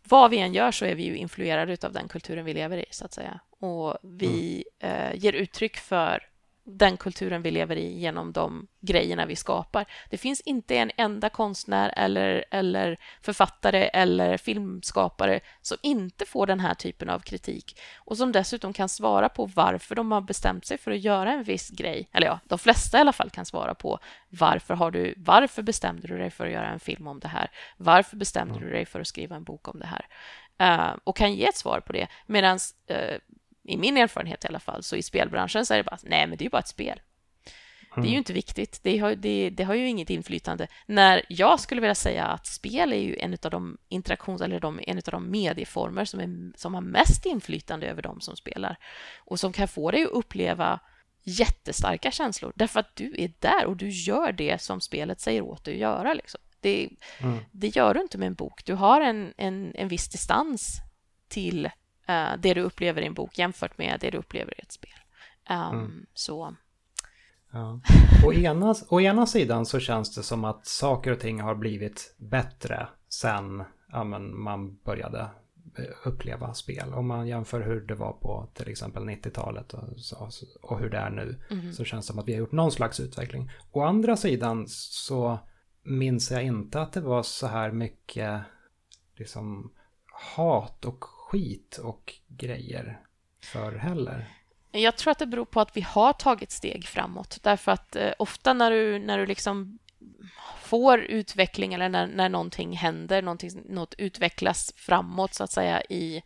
[0.08, 2.84] vad vi än gör så är vi ju influerade av den kulturen vi lever i,
[2.90, 3.40] så att säga.
[3.50, 4.96] Och vi mm.
[4.96, 6.27] eh, ger uttryck för
[6.70, 9.86] den kulturen vi lever i genom de grejerna vi skapar.
[10.10, 16.60] Det finns inte en enda konstnär eller, eller författare eller filmskapare som inte får den
[16.60, 20.78] här typen av kritik och som dessutom kan svara på varför de har bestämt sig
[20.78, 22.08] för att göra en viss grej.
[22.12, 23.98] Eller ja, de flesta i alla fall kan svara på
[24.28, 27.50] varför, har du, varför bestämde du dig för att göra en film om det här?
[27.76, 28.66] Varför bestämde mm.
[28.66, 30.06] du dig för att skriva en bok om det här?
[30.62, 32.08] Uh, och kan ge ett svar på det.
[32.26, 32.58] Medan
[32.90, 33.18] uh,
[33.68, 36.38] i min erfarenhet i alla fall, så i spelbranschen så är det bara, nej men
[36.38, 37.00] det är ju bara ett spel.
[37.96, 38.02] Mm.
[38.02, 38.18] Det är ju mm.
[38.18, 40.68] inte viktigt, det har, det, det har ju inget inflytande.
[40.86, 44.80] När jag skulle vilja säga att spel är ju en av de interaktions eller de,
[44.86, 48.76] en av de medieformer som, är, som har mest inflytande över de som spelar
[49.18, 50.80] och som kan få dig att uppleva
[51.22, 55.64] jättestarka känslor därför att du är där och du gör det som spelet säger åt
[55.64, 56.14] dig att göra.
[56.14, 56.40] Liksom.
[56.60, 57.38] Det, mm.
[57.52, 58.64] det gör du inte med en bok.
[58.64, 60.80] Du har en, en, en viss distans
[61.28, 61.70] till
[62.10, 64.90] uh, det du upplever i en bok jämfört med det du upplever i ett spel.
[65.50, 66.06] Um, mm.
[66.14, 66.56] Så...
[67.52, 67.80] Ja.
[68.26, 72.14] Å, ena, å ena sidan så känns det som att saker och ting har blivit
[72.16, 75.20] bättre sen ja, men man började
[75.78, 76.94] eh, uppleva spel.
[76.94, 80.30] Om man jämför hur det var på till exempel 90-talet och,
[80.62, 81.72] och, hur det är nu mm.
[81.72, 83.50] så känns det som att vi har gjort någon slags utveckling.
[83.70, 85.38] Å andra sidan så
[85.82, 88.40] minns jag inte att det var så här mycket
[89.16, 89.72] liksom
[90.34, 93.00] hat och skit och grejer
[93.42, 94.24] för heller.
[94.70, 97.38] Jag tror att det beror på att vi har tagit steg framåt.
[97.42, 99.78] Därför att eh, ofta när du, när du liksom
[100.62, 106.22] får utveckling eller när, när någonting händer, någonting, något utvecklas framåt så att säga i,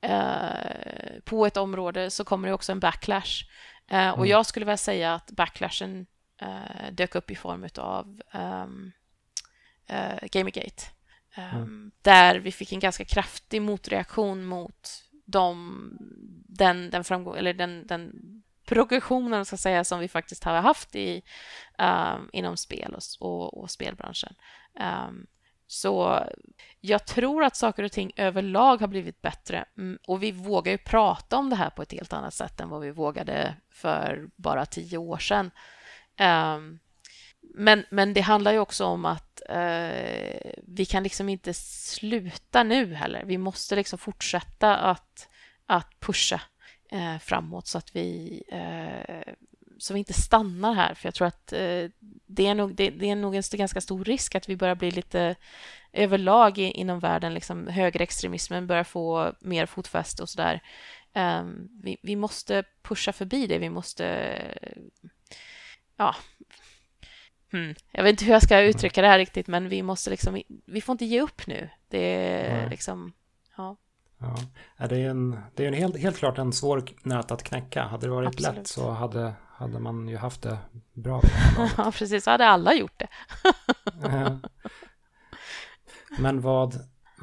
[0.00, 3.44] eh, på ett område så kommer det också en backlash.
[3.90, 4.28] Eh, och mm.
[4.28, 6.06] jag skulle vilja säga att backlashen
[6.40, 8.92] eh, dök upp i form av um,
[9.90, 10.95] uh, Gamergate.
[11.36, 11.62] Um, mm.
[11.62, 15.90] Ehm, där vi fick en ganska kraftig motreaktion mot de,
[16.48, 18.12] den, den, framgång, eller den, den
[18.66, 21.22] progressionen ska säga, som vi faktiskt har haft i,
[21.78, 24.34] um, inom spel och, och, och spelbranschen.
[25.08, 25.26] Um,
[25.66, 26.24] så
[26.80, 30.78] jag tror att saker och ting överlag har blivit bättre mm, och vi vågar ju
[30.78, 34.66] prata om det här på ett helt annat sätt än vad vi vågade för bara
[34.66, 35.50] tio år sedan.
[36.20, 36.78] Um,
[37.54, 42.94] men, men det handlar ju också om att eh, vi kan liksom inte sluta nu
[42.94, 43.24] heller.
[43.24, 45.28] Vi måste liksom fortsätta att,
[45.66, 46.40] att pusha
[46.90, 49.32] eh, framåt så att vi eh,
[49.78, 50.94] så vi inte stannar här.
[50.94, 51.90] För jag tror att eh,
[52.26, 54.90] det, är nog, det, det, är nog en ganska stor risk att vi börjar bli
[54.90, 55.36] lite
[55.92, 60.62] överlag i, inom världen, liksom högerextremismen börjar få mer fotfäste och sådär.
[61.12, 61.44] Eh,
[61.82, 63.58] vi, vi måste pusha förbi det.
[63.58, 64.36] Vi måste
[65.96, 66.16] ja,
[67.52, 67.74] hmm.
[67.90, 70.80] jag vet inte hur jag ska uttrycka det här riktigt, men vi måste liksom, vi
[70.80, 71.68] får inte ge upp nu.
[71.88, 72.70] Det är Nej.
[72.70, 73.12] liksom,
[73.56, 73.76] ja.
[74.76, 77.82] Ja, det är en, det är en helt, helt klart en svår nöt att knäcka.
[77.82, 78.56] Hade det varit Absolut.
[78.56, 80.58] lätt så hade, hade man ju haft det
[80.92, 81.22] bra.
[81.76, 82.24] ja, precis.
[82.24, 83.08] Så hade alla gjort det.
[86.18, 86.74] Men vad,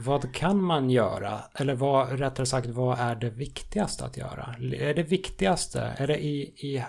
[0.03, 1.41] vad kan man göra?
[1.55, 4.55] Eller vad, rättare sagt, vad är det viktigaste att göra?
[4.73, 6.83] Är det viktigaste, är det i, i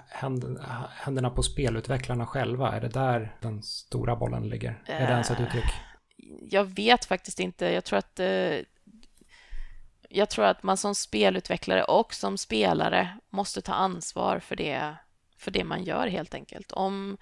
[0.95, 2.73] händerna på spelutvecklarna själva?
[2.73, 4.83] Är det där den stora bollen ligger?
[4.87, 5.65] Är det ens ett eh, uttryck?
[6.51, 7.67] Jag vet faktiskt inte.
[7.67, 8.59] Jag tror att eh,
[10.09, 14.95] jag tror att man som spelutvecklare och som spelare måste ta ansvar för det,
[15.39, 16.73] för det man gör helt enkelt.
[16.73, 17.17] Om,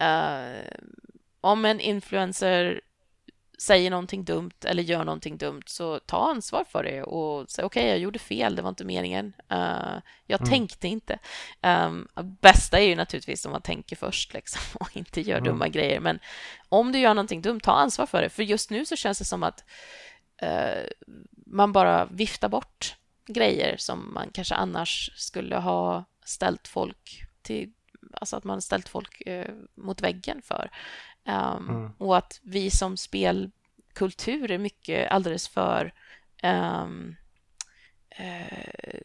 [0.00, 0.72] uh,
[1.40, 2.80] om en influencer
[3.58, 7.80] säger någonting dumt eller gör någonting dumt så ta ansvar för det och säg okej,
[7.80, 9.26] okay, jag gjorde fel, det var inte meningen.
[9.52, 10.50] Uh, jag mm.
[10.50, 11.18] tänkte inte.
[11.62, 12.08] Um,
[12.40, 15.44] bästa är ju naturligtvis om man tänker först liksom, och inte gör mm.
[15.44, 16.00] dumma grejer.
[16.00, 16.18] Men
[16.68, 18.28] om du gör någonting dumt, ta ansvar för det.
[18.28, 19.64] För just nu så känns det som att
[20.42, 20.88] uh,
[21.46, 22.96] man bara viftar bort
[23.26, 27.72] grejer som man kanske annars skulle ha ställt folk till
[28.12, 30.70] Alltså att man ställt folk uh, mot väggen för.
[31.28, 31.92] Um, mm.
[31.98, 35.92] Och att vi som spelkultur är mycket alldeles för...
[36.42, 37.16] Um,
[38.20, 39.00] uh,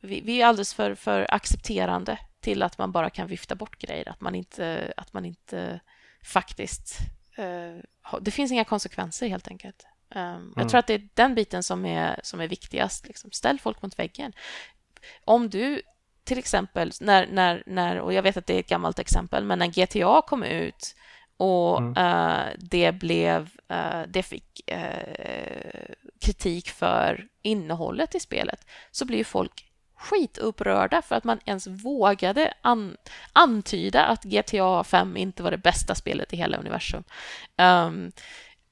[0.00, 4.08] vi, vi, är alldeles för, för accepterande till att man bara kan vifta bort grejer.
[4.08, 5.80] Att man inte, att man inte
[6.24, 6.98] faktiskt...
[7.38, 7.80] Uh,
[8.20, 9.86] det finns inga konsekvenser helt enkelt.
[10.14, 10.52] Um, mm.
[10.56, 13.06] Jag tror att det är den biten som är, som är viktigast.
[13.06, 13.30] Liksom.
[13.30, 14.32] Ställ folk mot väggen.
[15.24, 15.82] Om du
[16.24, 19.58] till exempel, när, när, när, och jag vet att det är ett gammalt exempel, men
[19.58, 20.94] när GTA kom ut
[21.40, 21.96] och mm.
[21.96, 29.66] uh, det blev, uh, det fick uh, kritik för innehållet i spelet, så blir folk
[29.94, 32.96] skitupprörda för att man ens vågade an
[33.32, 37.04] antyda att GTA 5 inte var det bästa spelet i hela universum.
[37.56, 38.12] Um,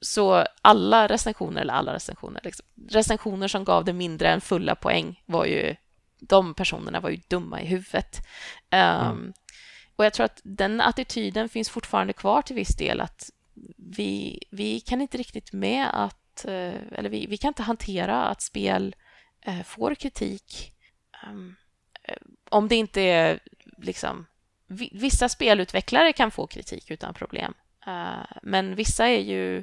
[0.00, 5.22] så alla recensioner, eller alla recensioner, liksom, recensioner som gav det mindre än fulla poäng
[5.26, 5.76] var ju,
[6.20, 8.26] de personerna var ju dumma i huvudet.
[8.72, 9.32] Um, mm.
[9.98, 13.30] Och jag tror att den attityden finns fortfarande kvar till viss del att
[13.76, 18.42] vi, vi kan inte riktigt med att, eh, eller vi, vi kan inte hantera att
[18.42, 18.96] spel
[19.40, 20.72] eh, får kritik
[21.22, 21.56] ehm,
[22.02, 22.16] eh,
[22.50, 23.40] om det inte är
[23.78, 24.26] liksom
[24.92, 27.54] Vissa spelutvecklare kan få kritik utan problem,
[28.42, 29.62] men vissa är ju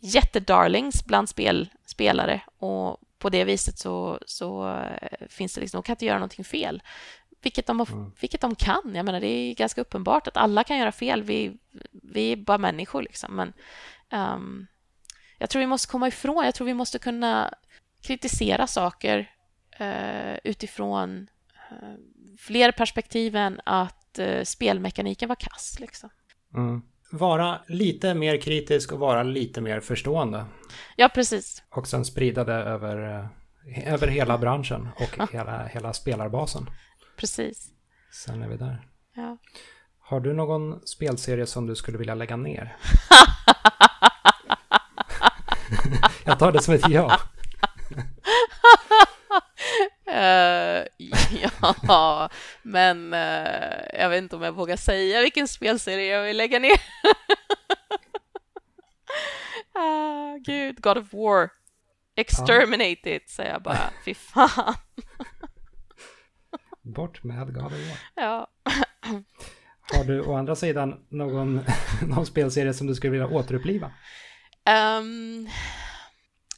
[0.00, 4.80] jättedarlings bland spel, spelare och på det viset så, så
[5.28, 6.82] finns det liksom, de kan inte göra någonting fel.
[7.44, 8.12] Vilket de, mm.
[8.20, 8.92] vilket de kan.
[8.94, 11.22] Jag menar, det är ganska uppenbart att alla kan göra fel.
[11.22, 11.56] Vi,
[11.92, 13.02] vi är bara människor.
[13.02, 13.36] Liksom.
[13.36, 13.52] Men
[14.34, 14.66] um,
[15.38, 16.44] jag tror vi måste komma ifrån...
[16.44, 17.54] Jag tror vi måste kunna
[18.02, 19.30] kritisera saker
[19.80, 21.28] uh, utifrån
[21.72, 21.94] uh,
[22.38, 25.76] fler perspektiv än att uh, spelmekaniken var kass.
[25.80, 26.10] Liksom.
[26.54, 26.82] Mm.
[27.10, 30.44] Vara lite mer kritisk och vara lite mer förstående.
[30.96, 31.62] Ja, precis.
[31.70, 33.28] Och sen sprida det över,
[33.86, 36.70] över hela branschen och hela, hela spelarbasen.
[37.16, 37.70] Precis.
[38.12, 38.88] Sen är vi där.
[39.14, 39.38] Ja.
[39.98, 42.76] Har du någon spelserie som du skulle vilja lägga ner?
[46.24, 47.20] Jag tar det som ett ja.
[50.08, 50.86] uh,
[51.82, 52.30] ja,
[52.62, 56.80] men uh, jag vet inte om jag vågar säga vilken spelserie jag vill lägga ner.
[59.78, 61.50] uh, gud, God of War.
[62.16, 63.90] Exterminate it, säger jag bara.
[64.04, 64.74] Fy fan.
[66.84, 67.98] Bort med God of War.
[68.14, 68.50] Ja.
[69.92, 71.60] Har du å andra sidan någon,
[72.06, 73.92] någon spelserie som du skulle vilja återuppliva?
[74.98, 75.48] Um,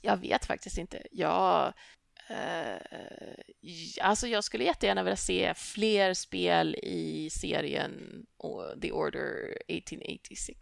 [0.03, 1.03] jag vet faktiskt inte.
[1.11, 1.73] Jag,
[2.31, 2.77] uh,
[4.01, 8.27] alltså jag skulle jättegärna vilja se fler spel i serien
[8.83, 10.59] The Order 1886.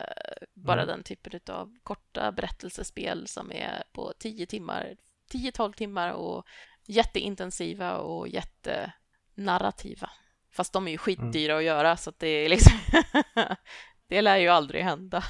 [0.00, 0.86] Uh, eh, bara mm.
[0.86, 4.96] den typen av korta berättelsespel som är på 10 timmar,
[5.32, 6.46] 10-12 timmar och
[6.86, 10.10] jätteintensiva och jättenarrativa.
[10.50, 11.58] Fast de är ju skitdyra mm.
[11.58, 12.78] att göra så att det är liksom
[14.08, 15.24] det lär ju aldrig hända.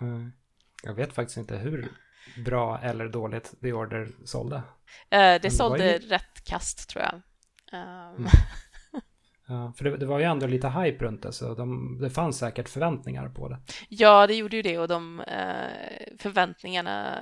[0.00, 0.32] mm.
[0.82, 1.92] Jag vet faktiskt inte hur
[2.44, 4.56] bra eller dåligt The Order sålde.
[4.56, 4.62] Uh,
[5.08, 5.98] det, det sålde ju...
[5.98, 7.14] rätt kast tror jag.
[7.80, 8.24] Um...
[8.24, 8.30] Ja,
[9.76, 12.68] för det, det, var ju ändå lite hype runt det, så de, det fanns säkert
[12.68, 13.58] förväntningar på det.
[13.88, 17.18] Ja, det gjorde ju det och de eh, förväntningarna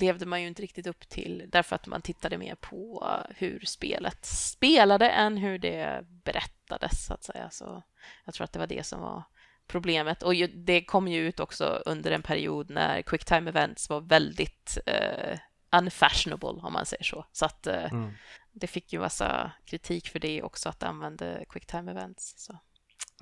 [0.00, 4.24] levde man ju inte riktigt upp till därför att man tittade mer på hur spelet
[4.24, 7.50] spelade än hur det berättades, så att säga.
[7.50, 7.82] Så
[8.24, 9.24] jag tror att det var det som var
[9.66, 10.22] problemet.
[10.22, 15.38] Och det kom ju ut också under en period när quicktime events var väldigt eh,
[15.78, 17.26] unfashionable, om man säger så.
[17.32, 18.12] Så att eh, mm
[18.52, 22.34] det fick ju massa kritik för det också, att det använde quicktime events.
[22.36, 22.58] Så.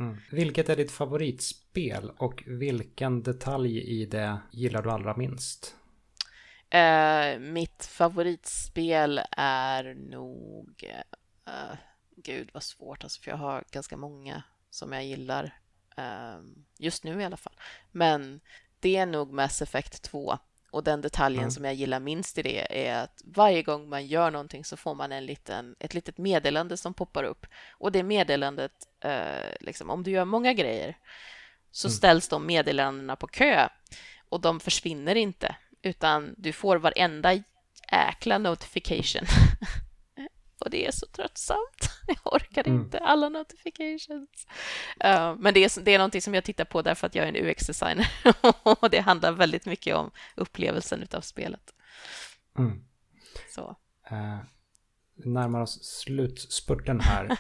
[0.01, 0.17] Mm.
[0.31, 5.77] Vilket är ditt favoritspel och vilken detalj i det gillar du allra minst?
[6.75, 10.85] Uh, mitt favoritspel är nog...
[11.49, 11.77] Uh,
[12.17, 15.45] gud vad svårt alltså, för jag har ganska många som jag gillar.
[15.99, 16.41] Uh,
[16.79, 17.57] just nu i alla fall.
[17.93, 18.41] Men
[18.81, 20.39] det är nog Mass Effect 2.
[20.71, 21.51] Och den detaljen mm.
[21.51, 24.95] som jag gillar minst i det är att varje gång man gör någonting så får
[24.95, 27.47] man en liten, ett litet meddelande som poppar upp.
[27.71, 30.97] Och det meddelandet, eh, liksom, om du gör många grejer
[31.73, 31.93] så mm.
[31.93, 33.69] ställs de meddelandena på kö
[34.29, 37.43] och de försvinner inte utan du får varenda
[37.89, 39.27] äkla notification
[40.61, 41.91] och det är så tröttsamt.
[42.07, 42.81] Jag orkar mm.
[42.81, 44.47] inte alla notifications.
[45.05, 47.29] Uh, men det är, det är någonting som jag tittar på därför att jag är
[47.29, 48.09] en UX-designer
[48.81, 51.75] och det handlar väldigt mycket om upplevelsen av spelet.
[52.59, 52.85] Mm.
[53.55, 53.77] Så.
[54.13, 54.39] Uh,
[55.25, 57.37] närmar oss slutspurten här.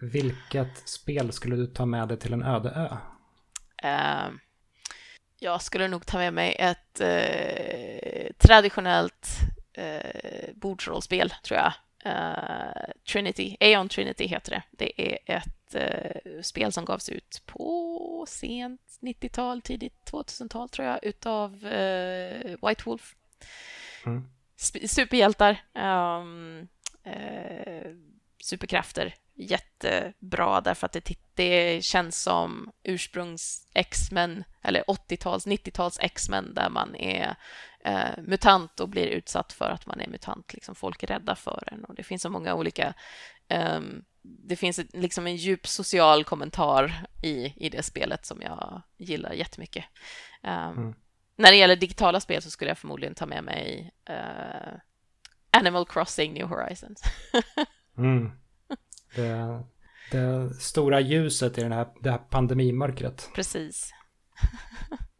[0.12, 2.96] Vilket spel skulle du ta med dig till en öde ö?
[3.84, 4.34] Uh,
[5.38, 9.28] jag skulle nog ta med mig ett uh, traditionellt
[9.78, 11.72] uh, bordsrollspel, tror jag.
[12.06, 14.62] Uh, Trinity, Aeon Trinity heter det.
[14.70, 21.04] Det är ett uh, spel som gavs ut på sent 90-tal, tidigt 2000-tal tror jag,
[21.04, 23.14] utav uh, White Wolf.
[24.06, 24.28] Mm.
[24.86, 26.68] Superhjältar, um,
[28.42, 36.70] superkrafter, jättebra därför att det, det känns som ursprungs X-Men eller 80-tals, 90-tals X-Men där
[36.70, 37.36] man är
[37.88, 40.54] eh, mutant och blir utsatt för att man är mutant.
[40.54, 42.94] Liksom folk är rädda för en och det finns så många olika
[43.48, 43.80] eh,
[44.22, 49.32] det finns ett, liksom en djup social kommentar i, i det spelet som jag gillar
[49.32, 49.84] jättemycket.
[50.42, 50.94] Um, mm.
[51.36, 54.78] När det gäller digitala spel så skulle jag förmodligen ta med mig uh,
[55.50, 57.02] Animal Crossing New Horizons.
[57.98, 58.30] mm.
[59.14, 59.62] det,
[60.10, 63.30] det stora ljuset i den här, det här pandemimörkret.
[63.34, 63.92] Precis.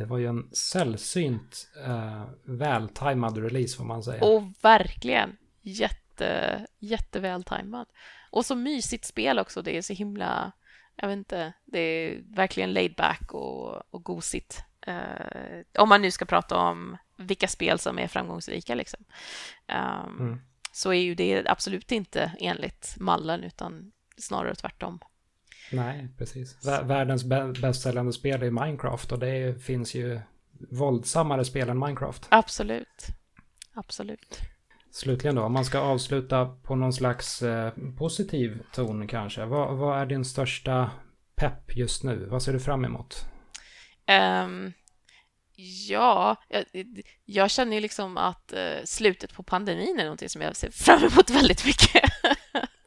[0.00, 4.24] Det var ju en sällsynt uh, vältajmad release får man säga.
[4.24, 7.86] Och verkligen jätte, jättevältajmad.
[8.30, 9.62] Och så mysigt spel också.
[9.62, 10.52] Det är så himla,
[10.96, 14.64] jag vet inte, det är verkligen laid back och, och gosigt.
[14.88, 19.04] Uh, om man nu ska prata om vilka spel som är framgångsrika liksom.
[19.68, 20.40] Um, mm.
[20.72, 25.00] Så är ju det absolut inte enligt mallen utan snarare tvärtom.
[25.72, 26.66] Nej, precis.
[26.66, 27.24] Världens
[27.60, 30.20] bästsäljande spel är Minecraft och det finns ju
[30.70, 32.26] våldsammare spel än Minecraft.
[32.28, 33.06] Absolut.
[33.74, 34.38] Absolut.
[34.92, 39.44] Slutligen då, om man ska avsluta på någon slags eh, positiv ton kanske.
[39.44, 40.90] Vad, vad, är din största
[41.36, 42.26] pepp just nu?
[42.30, 43.24] Vad ser du fram emot?
[44.44, 44.72] Um,
[45.88, 46.64] ja, jag,
[47.24, 50.98] jag, känner ju liksom att uh, slutet på pandemin är någonting som jag ser fram
[50.98, 52.02] emot väldigt mycket.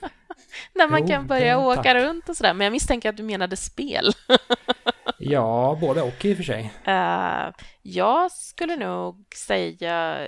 [0.75, 1.95] När man jo, kan börja åka tack.
[1.95, 2.53] runt och sådär.
[2.53, 4.13] Men jag misstänker att du menade spel.
[5.17, 6.73] ja, både och i och för sig.
[6.87, 10.27] Uh, jag skulle nog säga...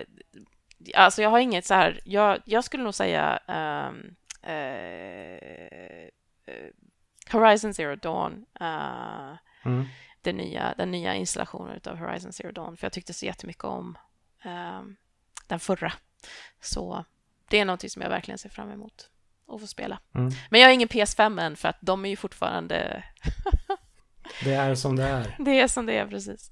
[0.96, 2.00] Alltså jag har inget så här...
[2.04, 4.16] Jag, jag skulle nog säga um,
[4.52, 6.10] uh,
[7.32, 8.46] Horizon Zero Dawn.
[8.62, 9.86] Uh, mm.
[10.22, 12.78] den, nya, den nya installationen av Horizon Zero Dawn.
[12.78, 13.98] För jag tyckte så jättemycket om
[14.46, 14.96] um,
[15.48, 15.94] den förra.
[16.62, 17.06] Så
[17.50, 19.10] det är någonting som jag verkligen ser fram emot
[19.48, 20.00] och få spela.
[20.16, 20.32] Mm.
[20.50, 23.04] Men jag har ingen PS5 än för att de är ju fortfarande...
[24.44, 25.36] det är som det är.
[25.40, 26.52] Det är som det är, precis.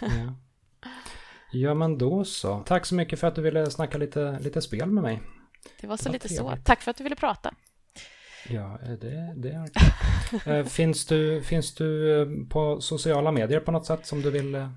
[0.00, 0.34] ja.
[1.52, 2.60] ja, men då så.
[2.66, 5.20] Tack så mycket för att du ville snacka lite, lite spel med mig.
[5.80, 6.34] Det var så Det var lite så.
[6.34, 6.66] trevligt.
[6.66, 7.54] Tack för att du ville prata.
[8.48, 9.68] Ja, eh, det, det är.
[10.46, 14.68] Eh, finns, du, finns du eh, på sociala medier på något sätt som du vill...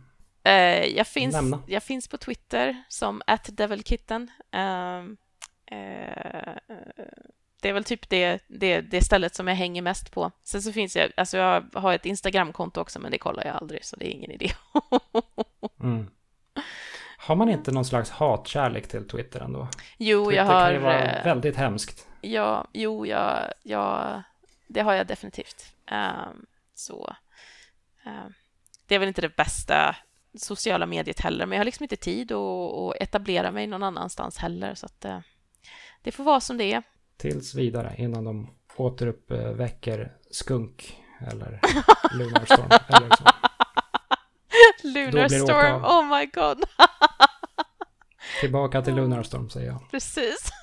[0.95, 1.63] jag, finns, Nämna.
[1.67, 3.21] jag finns på Twitter som
[3.51, 4.21] @devilkitten.
[4.21, 5.17] Um, eh,
[7.61, 10.31] det är väl typ det, det, det stället som jag hänger mest på.
[10.43, 13.85] Sen så finns jag, alltså jag har ett Instagramkonto också, men det kollar jag aldrig,
[13.85, 14.51] så det är ingen idé.
[15.79, 16.07] Mm.
[17.17, 19.67] Har man inte någon slags hatkärlek till Twitter ändå?
[19.97, 20.65] jo, Twitter jag har...
[20.65, 22.07] kan ju vara eh, väldigt hemskt.
[22.21, 24.23] Ja, jo, jag, jag,
[24.67, 25.75] det har jag definitivt.
[25.85, 27.15] Ehm, så
[28.05, 28.33] ehm,
[28.87, 29.95] det är väl inte det bästa
[30.37, 34.37] sociala mediet heller, men jag har liksom inte tid att, att etablera mig någon annanstans
[34.37, 35.19] heller, så att eh,
[36.01, 36.83] det får vara som det är.
[37.17, 40.97] Tills vidare, innan de återuppväcker skunk
[41.31, 41.59] eller
[42.13, 42.69] Lunarstorm.
[42.87, 43.23] eller så.
[44.83, 46.63] Lunarstorm, oh my god,
[48.41, 49.89] Tillbaka till Lunarstorm säger jag.
[49.91, 50.49] precis.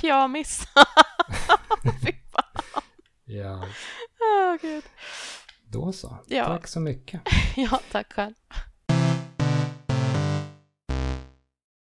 [0.00, 0.62] Kiamis.
[3.24, 3.64] Ja,
[4.62, 4.84] gud.
[5.64, 6.18] då så.
[6.26, 6.44] Ja.
[6.44, 7.20] Tack så mycket.
[7.56, 8.34] Ja, tack själv.